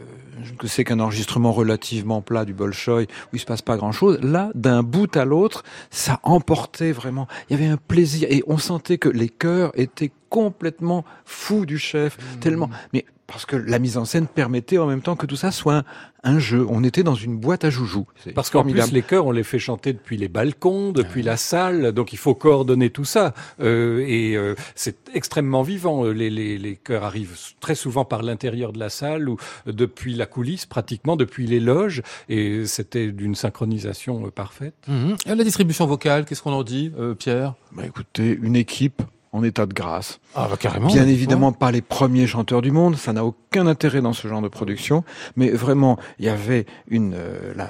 [0.57, 4.19] que c'est qu'un enregistrement relativement plat du Bolchoï où il se passe pas grand chose
[4.21, 7.27] là d'un bout à l'autre ça emportait vraiment.
[7.49, 11.77] Il y avait un plaisir et on sentait que les chœurs étaient complètement fous du
[11.77, 12.39] chef Mmh.
[12.39, 12.69] tellement.
[12.93, 15.75] Mais parce que la mise en scène permettait en même temps que tout ça soit
[15.75, 15.83] un,
[16.23, 19.31] un jeu on était dans une boîte à joujoux Parce qu'en plus, les chœurs, on
[19.31, 23.33] les fait chanter depuis les balcons, depuis la salle, donc il faut coordonner tout ça.
[23.61, 26.05] Euh, et euh, c'est extrêmement vivant.
[26.05, 30.13] Euh, Les, les, les chœurs arrivent très souvent par l'intérieur de la salle ou depuis
[30.15, 32.01] la coulisse, pratiquement depuis les loges.
[32.27, 34.75] Et c'était d'une synchronisation parfaite.
[34.87, 35.15] Mhm.
[35.25, 37.53] Et la distribution vocale, qu'est-ce qu'on en dit, euh, Pierre?
[37.71, 39.01] Bah, écoutez une équipe
[39.31, 40.87] en état de grâce Ah bah carrément.
[40.87, 44.41] Bien évidemment pas les premiers chanteurs du monde, ça n'a aucun intérêt dans ce genre
[44.41, 45.03] de production,
[45.35, 47.69] mais vraiment il y avait une euh, la,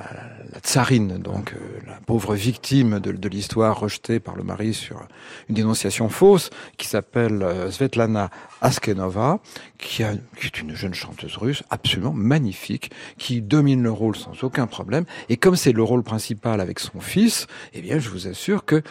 [0.52, 5.02] la tsarine, donc euh, la pauvre victime de, de l'histoire rejetée par le mari sur
[5.50, 8.30] une dénonciation fausse, qui s'appelle euh, Svetlana
[8.62, 9.40] Askenova,
[9.78, 14.44] qui, a, qui est une jeune chanteuse russe absolument magnifique, qui domine le rôle sans
[14.44, 18.28] aucun problème, et comme c'est le rôle principal avec son fils, eh bien je vous
[18.28, 18.82] assure que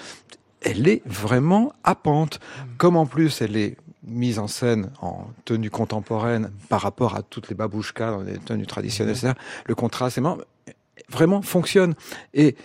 [0.63, 2.41] elle est vraiment happante.
[2.77, 7.49] Comme en plus elle est mise en scène en tenue contemporaine par rapport à toutes
[7.49, 9.35] les babouchkas dans les tenues traditionnelles, etc.,
[9.67, 10.75] le contraste est
[11.11, 11.95] vraiment fonctionne.
[12.35, 12.57] Et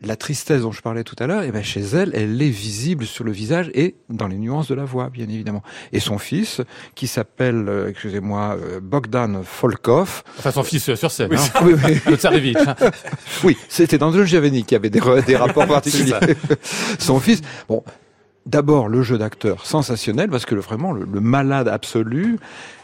[0.00, 3.04] la tristesse dont je parlais tout à l'heure, eh ben chez elle, elle est visible
[3.04, 5.62] sur le visage et dans les nuances de la voix, bien évidemment.
[5.92, 6.60] Et son fils,
[6.94, 10.22] qui s'appelle, euh, excusez-moi, euh, Bogdan Folkov.
[10.38, 11.60] Enfin, son fils euh, sur scène, hein.
[11.64, 12.54] Oui, oui.
[12.56, 12.74] hein.
[13.44, 16.14] Oui, c'était dans le Javeni qui avait des, rapports particuliers.
[16.98, 17.82] Son fils, bon,
[18.46, 22.38] d'abord le jeu d'acteur sensationnel parce que le, vraiment le, le malade absolu.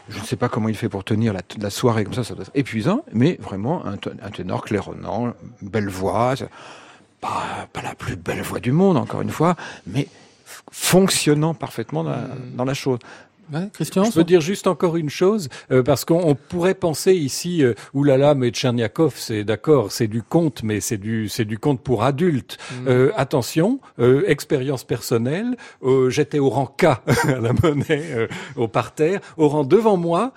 [0.07, 2.35] Je ne sais pas comment il fait pour tenir la, la soirée comme ça, ça
[2.35, 3.97] doit être épuisant, mais vraiment un,
[4.29, 6.35] ténor claironnant, belle voix,
[7.25, 9.55] pas, pas la plus belle voix du monde encore une fois,
[9.87, 10.07] mais
[10.71, 12.99] fonctionnant parfaitement dans, la- dans la chose.
[13.53, 17.13] Ouais, Christian Je peux dire juste encore une chose, euh, parce qu'on on pourrait penser
[17.13, 21.59] ici, euh, oulala, mais Tcherniakov, c'est d'accord, c'est du conte, mais c'est du c'est du
[21.59, 22.57] conte pour adultes.
[22.87, 23.79] Euh, attention,
[24.27, 25.57] expérience personnelle,
[26.09, 30.33] j'étais au rang K à la monnaie, au parterre, au rang devant moi,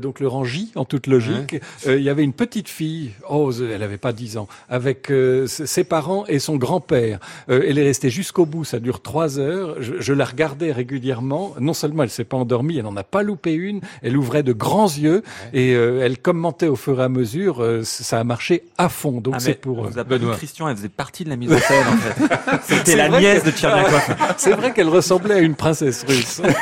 [0.00, 1.56] donc le rang J en toute logique,
[1.86, 5.12] il y avait une petite fille, oh, elle avait pas 10 ans, avec
[5.46, 7.18] ses parents et son grand-père.
[7.48, 9.76] Elle est restée jusqu'au bout, ça dure trois heures.
[9.80, 11.54] Je, je la regardais régulièrement.
[11.60, 13.80] Non seulement elle s'est pas endormie, elle n'en a pas loupé une.
[14.02, 15.22] Elle ouvrait de grands yeux
[15.52, 17.62] et euh, elle commentait au fur et à mesure.
[17.62, 19.20] euh, ça a marché à fond.
[19.20, 19.86] Donc Ah, c'est pour.
[19.86, 20.34] euh, vous Benoît.
[20.36, 22.60] Christian, elle faisait partie de la mise en scène, en fait.
[22.64, 24.16] C'était la vrai nièce que- de Tcherniakov.
[24.36, 26.42] c'est vrai qu'elle ressemblait à une princesse russe.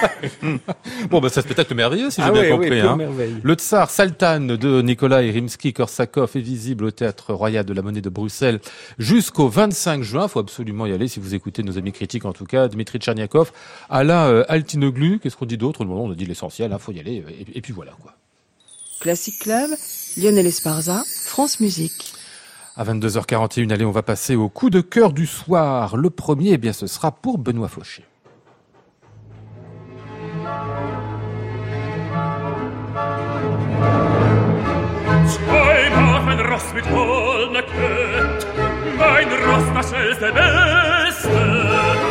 [1.11, 2.71] Bon, bah, ça spectacle merveilleux, si j'ai ah bien ouais, compris.
[2.71, 2.99] ouais, hein.
[3.43, 8.09] Le tsar Saltan de Nikolai Rimsky-Korsakov est visible au Théâtre Royal de la Monnaie de
[8.11, 8.61] Bruxelles
[8.99, 10.29] jusqu'au 25 juin.
[10.29, 12.69] faut absolument y aller si vous écoutez nos amis critiques en tout cas.
[12.69, 13.53] Dmitri Tcherniakov,
[13.89, 17.25] Alain Altinoglu, qu'est-ce qu'on dit d'autre Bon, On a dit l'essentiel, hein, faut y aller.
[17.29, 18.15] Et, et puis voilà quoi.
[19.01, 19.71] Classic Club,
[20.19, 22.13] Lionel Esparza, France Musique.
[22.77, 25.97] À 22h41, allez, on va passer au coup de cœur du soir.
[25.97, 28.05] Le premier, eh bien, ce sera pour Benoît Fauché.
[35.27, 38.47] Zweimal mein Ross mit holder Kett,
[38.99, 42.10] mein Ross das schnellste Beste.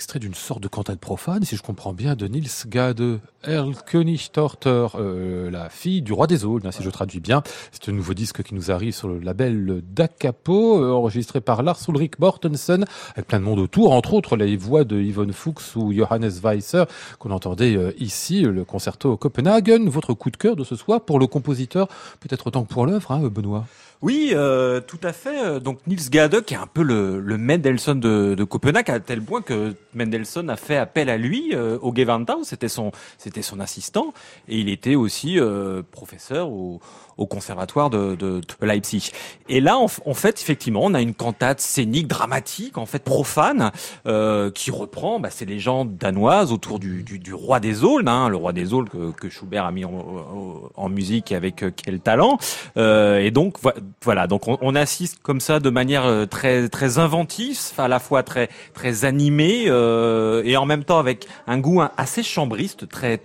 [0.00, 5.50] Extrait d'une sorte de cantate profane, si je comprends bien, de Niels Gade Erlkönigtochter, euh,
[5.50, 7.42] la fille du roi des Aulnes, hein, si je traduis bien.
[7.70, 11.62] C'est un nouveau disque qui nous arrive sur le label Da Capo, euh, enregistré par
[11.62, 15.76] Lars Ulrich Mortensen, avec plein de monde autour, entre autres les voix de Yvonne Fuchs
[15.76, 16.84] ou Johannes Weisser,
[17.18, 19.84] qu'on entendait euh, ici, le concerto Copenhagen.
[19.86, 21.88] Votre coup de cœur de ce soir pour le compositeur,
[22.20, 23.66] peut-être autant que pour l'œuvre, hein, Benoît?
[24.02, 25.60] Oui, euh, tout à fait.
[25.60, 29.20] Donc Niels Gade, qui est un peu le, le Mendelssohn de, de Copenhague, à tel
[29.20, 33.60] point que Mendelssohn a fait appel à lui euh, au Gewandhaus, c'était son, c'était son
[33.60, 34.14] assistant,
[34.48, 36.80] et il était aussi euh, professeur au,
[37.18, 39.10] au conservatoire de, de, de Leipzig.
[39.50, 43.70] Et là, en, en fait, effectivement, on a une cantate scénique, dramatique, en fait profane,
[44.06, 48.30] euh, qui reprend bah, ces légendes danoises autour du, du, du roi des Aulnes, hein,
[48.30, 52.00] le roi des Aulnes que, que Schubert a mis en, en- musique avec euh, quel
[52.00, 52.38] talent.
[52.78, 53.58] Euh, et donc
[54.02, 57.98] voilà, donc on, on assiste comme ça de manière euh, très très inventive, à la
[57.98, 63.20] fois très très animée euh, et en même temps avec un goût assez chambriste, très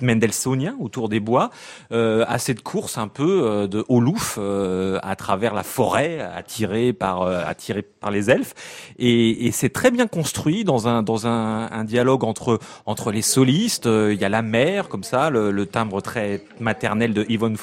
[0.00, 1.50] mendelssohnien autour des bois,
[1.92, 6.92] euh, à cette course un peu euh, de Olouf euh, à travers la forêt, attiré
[6.92, 8.54] par euh, attiré par les elfes,
[8.98, 13.22] et, et c'est très bien construit dans un dans un, un dialogue entre entre les
[13.22, 13.86] solistes.
[13.86, 17.56] Euh, Il y a la mère comme ça, le, le timbre très maternel de Yvonne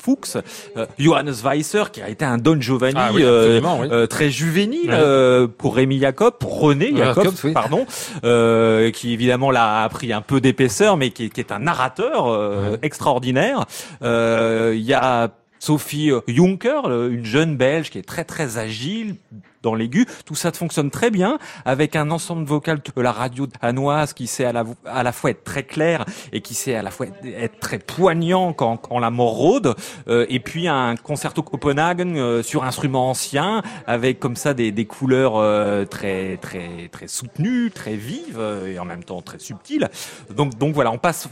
[0.00, 0.36] Fuchs,
[0.76, 3.88] euh, Johannes Weisser qui a été un Don Giovanni Ah oui, euh, oui.
[3.92, 7.86] euh, très juvénile euh, pour Rémi Jacob, pour René Ouais, Jacob, pardon,
[8.24, 12.28] euh, qui évidemment là a pris un peu d'épaisseur, mais qui, qui est un narrateur
[12.28, 13.64] euh, extraordinaire.
[14.02, 16.80] Euh, Il y a Sophie Juncker,
[17.10, 19.16] une jeune Belge qui est très très agile
[19.62, 20.06] dans l'aigu.
[20.24, 24.44] Tout ça fonctionne très bien avec un ensemble vocal de la radio danoise qui sait
[24.44, 27.58] à la, à la fois être très clair et qui sait à la fois être,
[27.60, 29.74] très poignant quand, quand la mort rôde.
[30.08, 34.86] Euh, et puis un concerto Copenhagen euh, sur instruments anciens avec comme ça des, des
[34.86, 39.88] couleurs euh, très très très soutenues, très vives euh, et en même temps très subtiles.
[40.34, 41.28] Donc donc voilà, on passe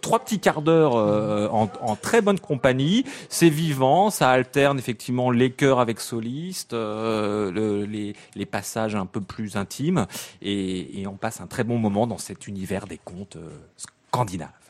[0.00, 3.04] trois petits quarts d'heure euh, en, très bonne compagnie.
[3.28, 9.20] C'est vivant, ça alterne effectivement les chœurs avec solistes, euh, le- les, passages un peu
[9.20, 10.06] plus intimes,
[10.42, 13.48] et, et on passe un très bon moment dans cet univers des contes euh,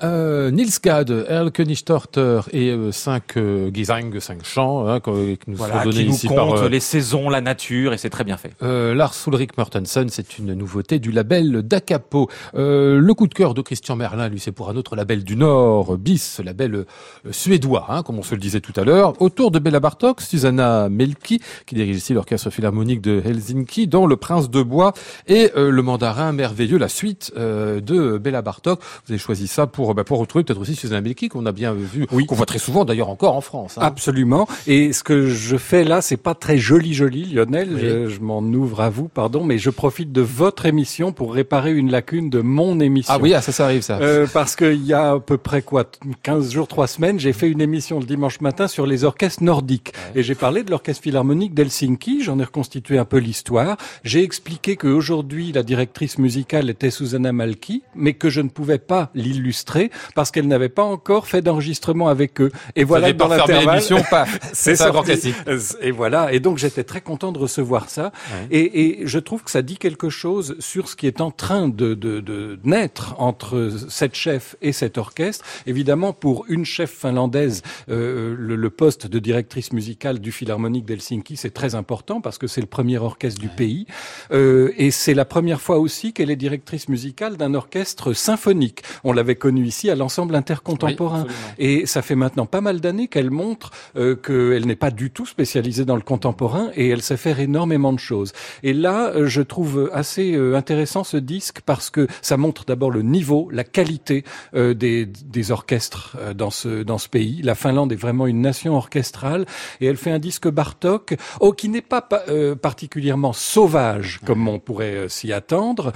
[0.03, 5.51] Euh, Nils Gad, Erl Königstorter et euh, cinq euh, Gesang, cinq chants hein, que- qui
[5.51, 7.99] nous Voilà, sont donnés qui nous ici compte par euh, les saisons, la nature, et
[7.99, 8.53] c'est très bien fait.
[8.63, 10.09] euh, Lars Ulrich Mortensen.
[10.09, 12.31] C'est une nouveauté du label d'Acapo.
[12.55, 15.37] Euh, le coup de cœur de Christian Merlin, lui, c'est pour un autre label du
[15.37, 16.85] Nord, BIS, label euh,
[17.31, 19.21] suédois, hein, comme on se le disait tout à l'heure.
[19.21, 24.17] Autour de Bella Bartok, Susanna Melki, qui dirige ici l'orchestre philharmonique de Helsinki, dans Le
[24.17, 24.95] Prince de Bois
[25.29, 28.81] et euh, Le Mandarin merveilleux, la suite euh, de Bella Bartok.
[29.07, 31.73] Vous avez choisi ça pour, bah, pour retrouver peut-être aussi Susanna Melki, qu'on a bien
[31.73, 32.27] vu, Oui.
[32.27, 33.79] qu'on voit très souvent d'ailleurs encore en France.
[33.79, 33.83] hein.
[33.83, 34.49] Absolument.
[34.67, 37.69] Et ce que je fais là, c'est pas très joli joli, Lionel.
[37.73, 37.81] Oui.
[37.81, 41.73] Je, je m'en ouvre à vous, pardon, mais je profite de votre émission pour réparer
[41.73, 43.15] une lacune de mon émission.
[43.17, 43.99] Ah oui, ah, ça, ça arrive ça.
[44.01, 45.85] Euh, parce qu'il y a à peu près quoi,
[46.25, 49.93] 15 jours, 3 semaines, j'ai fait une émission le dimanche matin sur les orchestres nordiques.
[50.17, 53.77] Et j'ai parlé de l'orchestre philharmonique d'Helsinki, j'en ai reconstitué un peu l'histoire.
[54.03, 59.11] J'ai expliqué qu'aujourd'hui, la directrice musicale était Susanna Malki, mais que je ne pouvais pas
[59.21, 62.51] l'illustrer parce qu'elle n'avait pas encore fait d'enregistrement avec eux.
[62.77, 63.83] Et voilà dans l'intervalle...
[64.53, 65.35] C'est un grand classique.
[65.81, 66.33] Et voilà.
[66.33, 68.13] Et donc j'étais très content de recevoir ça.
[68.51, 71.69] Et, et je trouve que ça dit quelque chose sur ce qui est en train
[71.69, 75.45] de, de, de naître entre cette chef et cet orchestre.
[75.67, 81.37] Évidemment, pour une chef finlandaise, euh, le, le poste de directrice musicale du Philharmonique d'Helsinki,
[81.37, 83.87] c'est très important parce que c'est le premier orchestre du pays.
[84.33, 88.83] Euh, et c'est la première fois aussi qu'elle est directrice musicale d'un orchestre symphonique.
[89.05, 91.27] On l'avait connu ici à l'ensemble intercontemporain.
[91.29, 91.35] Oui.
[91.59, 95.27] Et ça fait maintenant pas mal d'années qu'elle montre euh, qu'elle n'est pas du tout
[95.27, 98.33] spécialisée dans le contemporain et elle sait faire énormément de choses.
[98.63, 102.91] Et là, euh, je trouve assez euh, intéressant ce disque parce que ça montre d'abord
[102.91, 107.43] le niveau, la qualité euh, des, des orchestres dans ce dans ce pays.
[107.43, 109.45] La Finlande est vraiment une nation orchestrale
[109.81, 112.25] et elle fait un disque Bartok, oh, qui n'est pas pa-
[112.61, 115.93] particulièrement sauvage comme on pourrait s'y attendre,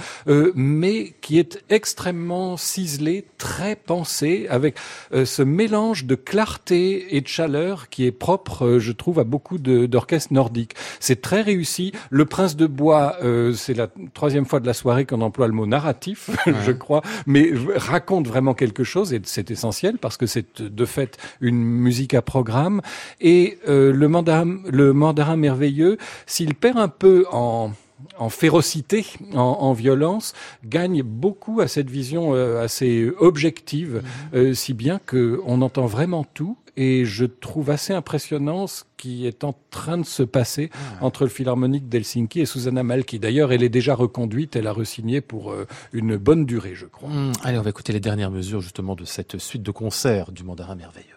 [0.55, 3.04] mais qui est extrêmement ciselé,
[3.37, 4.75] très pensé, avec
[5.13, 9.23] euh, ce mélange de clarté et de chaleur qui est propre, euh, je trouve, à
[9.23, 10.73] beaucoup d'orchestres nordiques.
[10.99, 11.91] C'est très réussi.
[12.09, 15.53] Le Prince de Bois, euh, c'est la troisième fois de la soirée qu'on emploie le
[15.53, 16.29] mot narratif,
[16.65, 21.17] je crois, mais raconte vraiment quelque chose et c'est essentiel parce que c'est de fait
[21.41, 22.81] une musique à programme.
[23.21, 27.71] Et le mandarin, le mandarin merveilleux, s'il perd un peu en
[28.17, 30.33] en férocité, en, en violence,
[30.65, 34.01] gagne beaucoup à cette vision euh, assez objective,
[34.33, 36.57] euh, si bien que on entend vraiment tout.
[36.77, 40.69] Et je trouve assez impressionnant ce qui est en train de se passer
[40.99, 43.17] entre le Philharmonique d'Helsinki et Susanna Malki.
[43.17, 47.09] D'ailleurs, elle est déjà reconduite, elle a resigné pour euh, une bonne durée, je crois.
[47.09, 50.43] Hum, allez, on va écouter les dernières mesures justement de cette suite de concerts du
[50.43, 51.15] Mandarin merveilleux.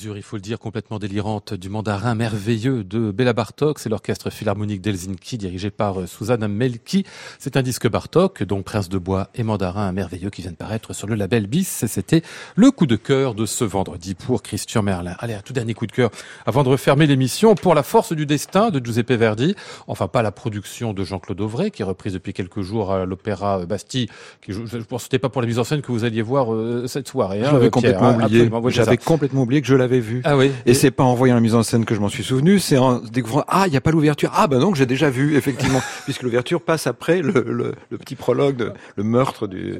[0.00, 3.78] Mesure, il faut le dire, complètement délirante du mandarin merveilleux de Béla Bartok.
[3.78, 7.04] C'est l'orchestre philharmonique d'Helsinki dirigé par euh, Susanna Melki.
[7.38, 11.06] C'est un disque Bartok, dont Prince de Bois et Mandarin merveilleux qui viennent paraître sur
[11.06, 11.82] le label BIS.
[11.82, 12.22] Et C'était
[12.56, 15.16] le coup de cœur de ce vendredi pour Christian Merlin.
[15.18, 16.08] Allez, un tout dernier coup de cœur
[16.46, 19.54] avant de refermer l'émission pour La Force du Destin de Giuseppe Verdi.
[19.86, 23.66] Enfin, pas la production de Jean-Claude Auvray, qui est reprise depuis quelques jours à l'Opéra
[23.66, 24.08] Bastille.
[24.40, 26.86] Qui, je ne c'était pas pour la mise en scène que vous alliez voir euh,
[26.86, 27.42] cette soirée.
[27.42, 28.24] hein, J'avais complètement hein, oublié.
[28.40, 28.60] absolument.
[28.64, 30.20] Oui, c'est J'avais complètement oublié que je l'avais vu.
[30.24, 30.52] Ah oui.
[30.66, 32.78] Et c'est pas en voyant la mise en scène que je m'en suis souvenu, c'est
[32.78, 35.36] en découvrant ah il y a pas l'ouverture ah ben non que j'ai déjà vu
[35.36, 39.78] effectivement puisque l'ouverture passe après le, le, le petit prologue de le meurtre du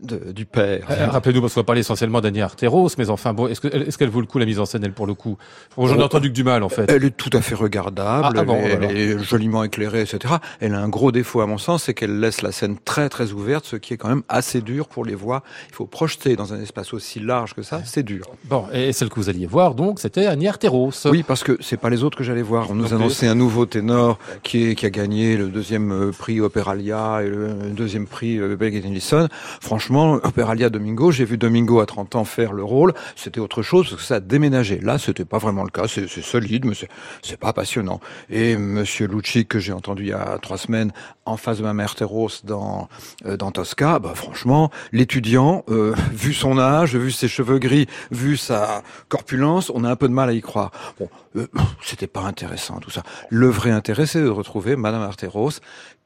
[0.00, 0.84] de- du père.
[0.90, 3.96] Euh, Rappelez-nous, parce qu'on va parler essentiellement d'Annie Arteros, mais enfin bon, est-ce que- est-ce
[3.96, 5.38] qu'elle vaut le coup la mise en scène, elle, pour le coup?
[5.78, 6.90] J'en ai entendu que du mal, en fait.
[6.90, 10.34] Elle est tout à fait regardable, Ah, ah bon, elle est joliment éclairée, etc.
[10.58, 13.30] Elle a un gros défaut à mon sens, c'est qu'elle laisse la scène très très
[13.30, 15.44] ouverte, ce qui est quand même assez dur pour les voix.
[15.68, 18.24] Il faut projeter dans un espace aussi large que ça, c'est dur.
[18.46, 20.92] Bon, et celle que vous alliez voir, donc, c'était Annie Arteros.
[21.06, 22.70] Oui, parce que c'est pas les autres que j'allais voir.
[22.70, 26.40] On nous annonçait un nouveau ténor qui, est, qui a gagné le deuxième euh, prix
[26.40, 29.28] Opéralia et le deuxième prix euh, Bell Edison.
[29.60, 32.92] Franchement, Opéralia Domingo, j'ai vu Domingo à 30 ans faire le rôle.
[33.16, 34.78] C'était autre chose parce que ça a déménagé.
[34.80, 35.84] Là, c'était pas vraiment le cas.
[35.88, 36.88] C'est solide, mais c'est-
[37.22, 38.00] c'est pas passionnant.
[38.30, 40.92] Et Monsieur Lucci, que j'ai entendu il y a trois semaines
[41.26, 42.88] en face de ma mère Terros dans,
[43.26, 48.36] euh, dans Tosca, bah, franchement, l'étudiant, euh, vu son âge, vu ses cheveux gris, vu
[48.36, 50.70] sa corpulence, on a un peu de mal à y croire.
[50.98, 51.46] Bon, euh,
[51.82, 53.02] c'était pas intéressant tout ça.
[53.30, 55.52] Le vrai intérêt, c'est de retrouver Madame Arteros,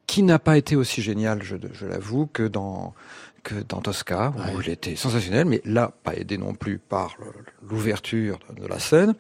[0.06, 2.94] qui n'a pas été aussi géniale, je, je l'avoue, que dans
[3.46, 7.16] que dans Tosca, où il était sensationnel, mais là, pas aidé non plus par
[7.62, 9.14] l'ouverture de, la scène.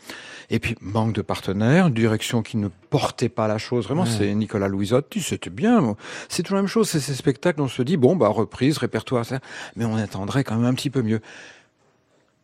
[0.50, 3.84] Et puis, manque de partenaires, direction qui ne portait pas la chose.
[3.84, 5.94] Vraiment, c'est Nicolas Louisotti, c'était bien.
[6.28, 9.24] C'est toujours la même chose, c'est ces spectacles, on se dit, bon, bah, reprise, répertoire,
[9.24, 9.38] ça,
[9.76, 11.20] mais on attendrait quand même un petit peu mieux.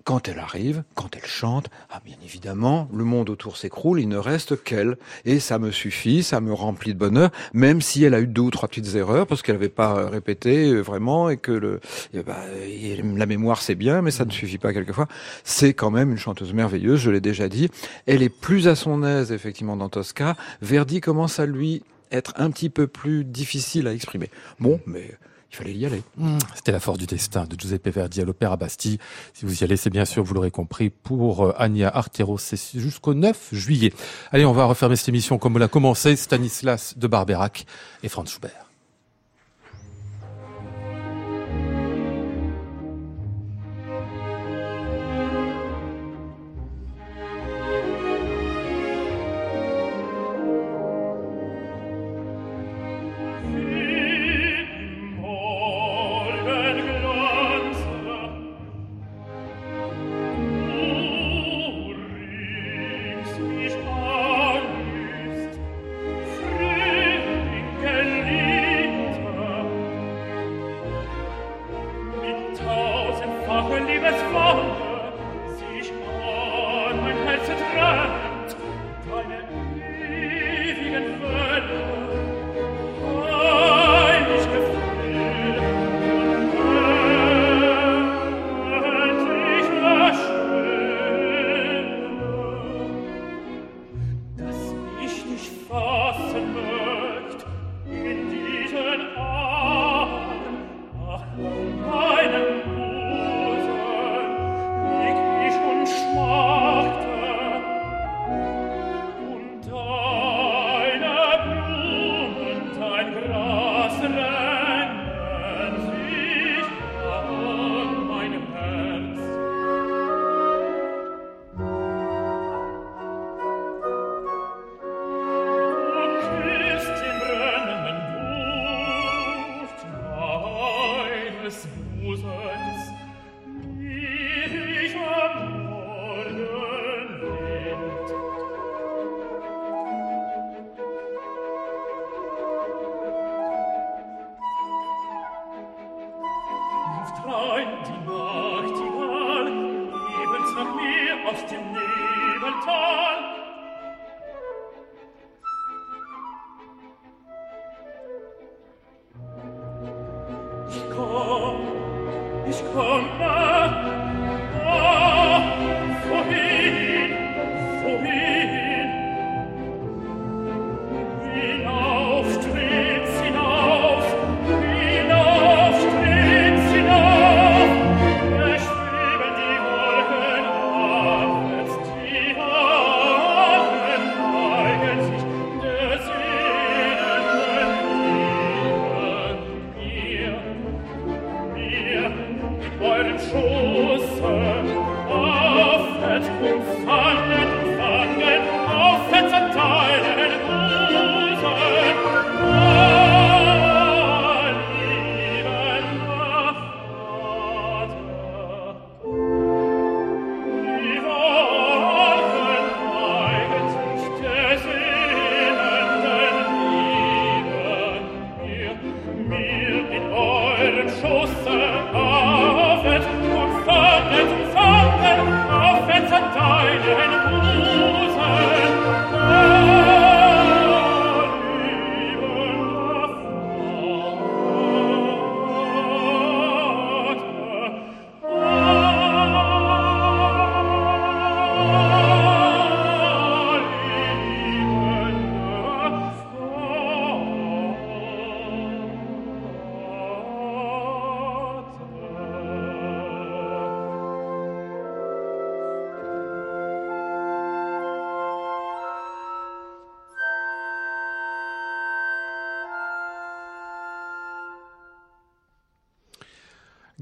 [0.05, 4.17] Quand elle arrive, quand elle chante, ah bien évidemment, le monde autour s'écroule, il ne
[4.17, 4.97] reste qu'elle.
[5.25, 8.43] Et ça me suffit, ça me remplit de bonheur, même si elle a eu deux
[8.43, 11.81] ou trois petites erreurs, parce qu'elle n'avait pas répété euh, vraiment, et que le,
[12.15, 15.09] et la mémoire c'est bien, mais ça ne suffit pas quelquefois.
[15.45, 17.71] C'est quand même une chanteuse merveilleuse, je l'ai déjà dit.
[18.07, 20.37] Elle est plus à son aise, effectivement, dans Tosca.
[20.61, 24.31] Verdi commence à lui être un petit peu plus difficile à exprimer.
[24.61, 25.17] Bon, mais
[25.53, 26.03] il fallait y aller.
[26.17, 28.99] Mmh, C'était La Force du Destin de Giuseppe Verdi à l'Opéra Bastille.
[29.35, 32.59] Si vous y allez, c'est bien sûr, vous l'aurez compris, pour euh, Ania Arteros, c'est
[32.79, 33.93] jusqu'au 9 juillet.
[34.31, 36.17] Allez, on va refermer cette émission comme on l'a commencé.
[36.17, 37.67] Stanislas de Barberac
[38.03, 38.72] et Franz Schubert.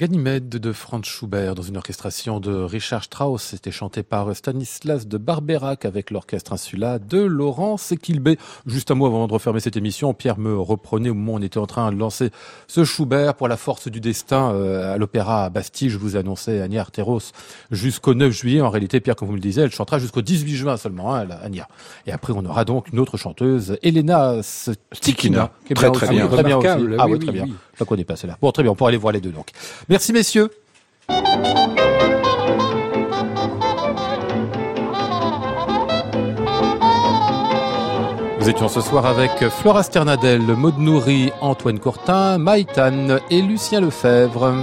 [0.01, 3.43] Ganymède de Franz Schubert dans une orchestration de Richard Strauss.
[3.43, 8.39] C'était chanté par Stanislas de Barberac avec l'orchestre insula de Laurence Equilbé.
[8.65, 11.43] Juste un mot avant de refermer cette émission, Pierre me reprenait au moment où on
[11.43, 12.31] était en train de lancer
[12.67, 15.91] ce Schubert pour la force du destin euh, à l'opéra Bastille.
[15.91, 17.21] Je vous annonçais Ania Arteros
[17.71, 18.63] jusqu'au 9 juillet.
[18.63, 21.29] En réalité, Pierre, comme vous me le disiez, elle chantera jusqu'au 18 juin seulement, hein,
[21.43, 21.69] Ania.
[22.07, 25.51] Et après, on aura donc une autre chanteuse, Elena Stikina.
[25.67, 26.27] Très, bien très bien.
[26.27, 26.59] Très bien
[26.99, 27.45] Ah oui, très bien.
[27.75, 28.39] Je la connais pas celle-là.
[28.41, 29.51] Bon, très bien, on pourra aller voir les deux donc.
[29.91, 30.49] Merci messieurs.
[38.39, 44.55] Nous étions ce soir avec Flora Sternadel, Maud Nourri, Antoine Courtin, Maïtan et Lucien Lefebvre.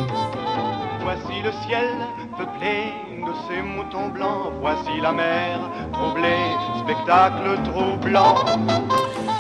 [1.02, 1.90] Voici le ciel
[2.38, 4.54] peuplé de ces moutons blancs.
[4.62, 5.60] Voici la mer
[5.92, 6.54] troublée,
[6.86, 8.36] spectacle troublant.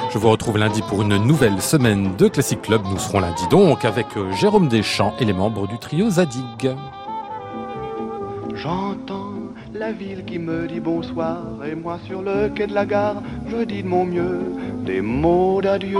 [0.09, 2.81] Je vous retrouve lundi pour une nouvelle semaine de Classic Club.
[2.89, 6.75] Nous serons lundi donc avec euh, Jérôme Deschamps et les membres du trio Zadig.
[8.53, 9.33] J'entends
[9.73, 11.39] la ville qui me dit bonsoir.
[11.69, 14.39] Et moi sur le quai de la gare, je dis de mon mieux
[14.85, 15.99] des mots d'adieu.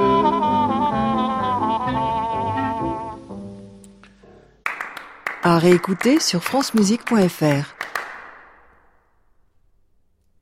[5.43, 7.75] À réécouter sur francemusique.fr.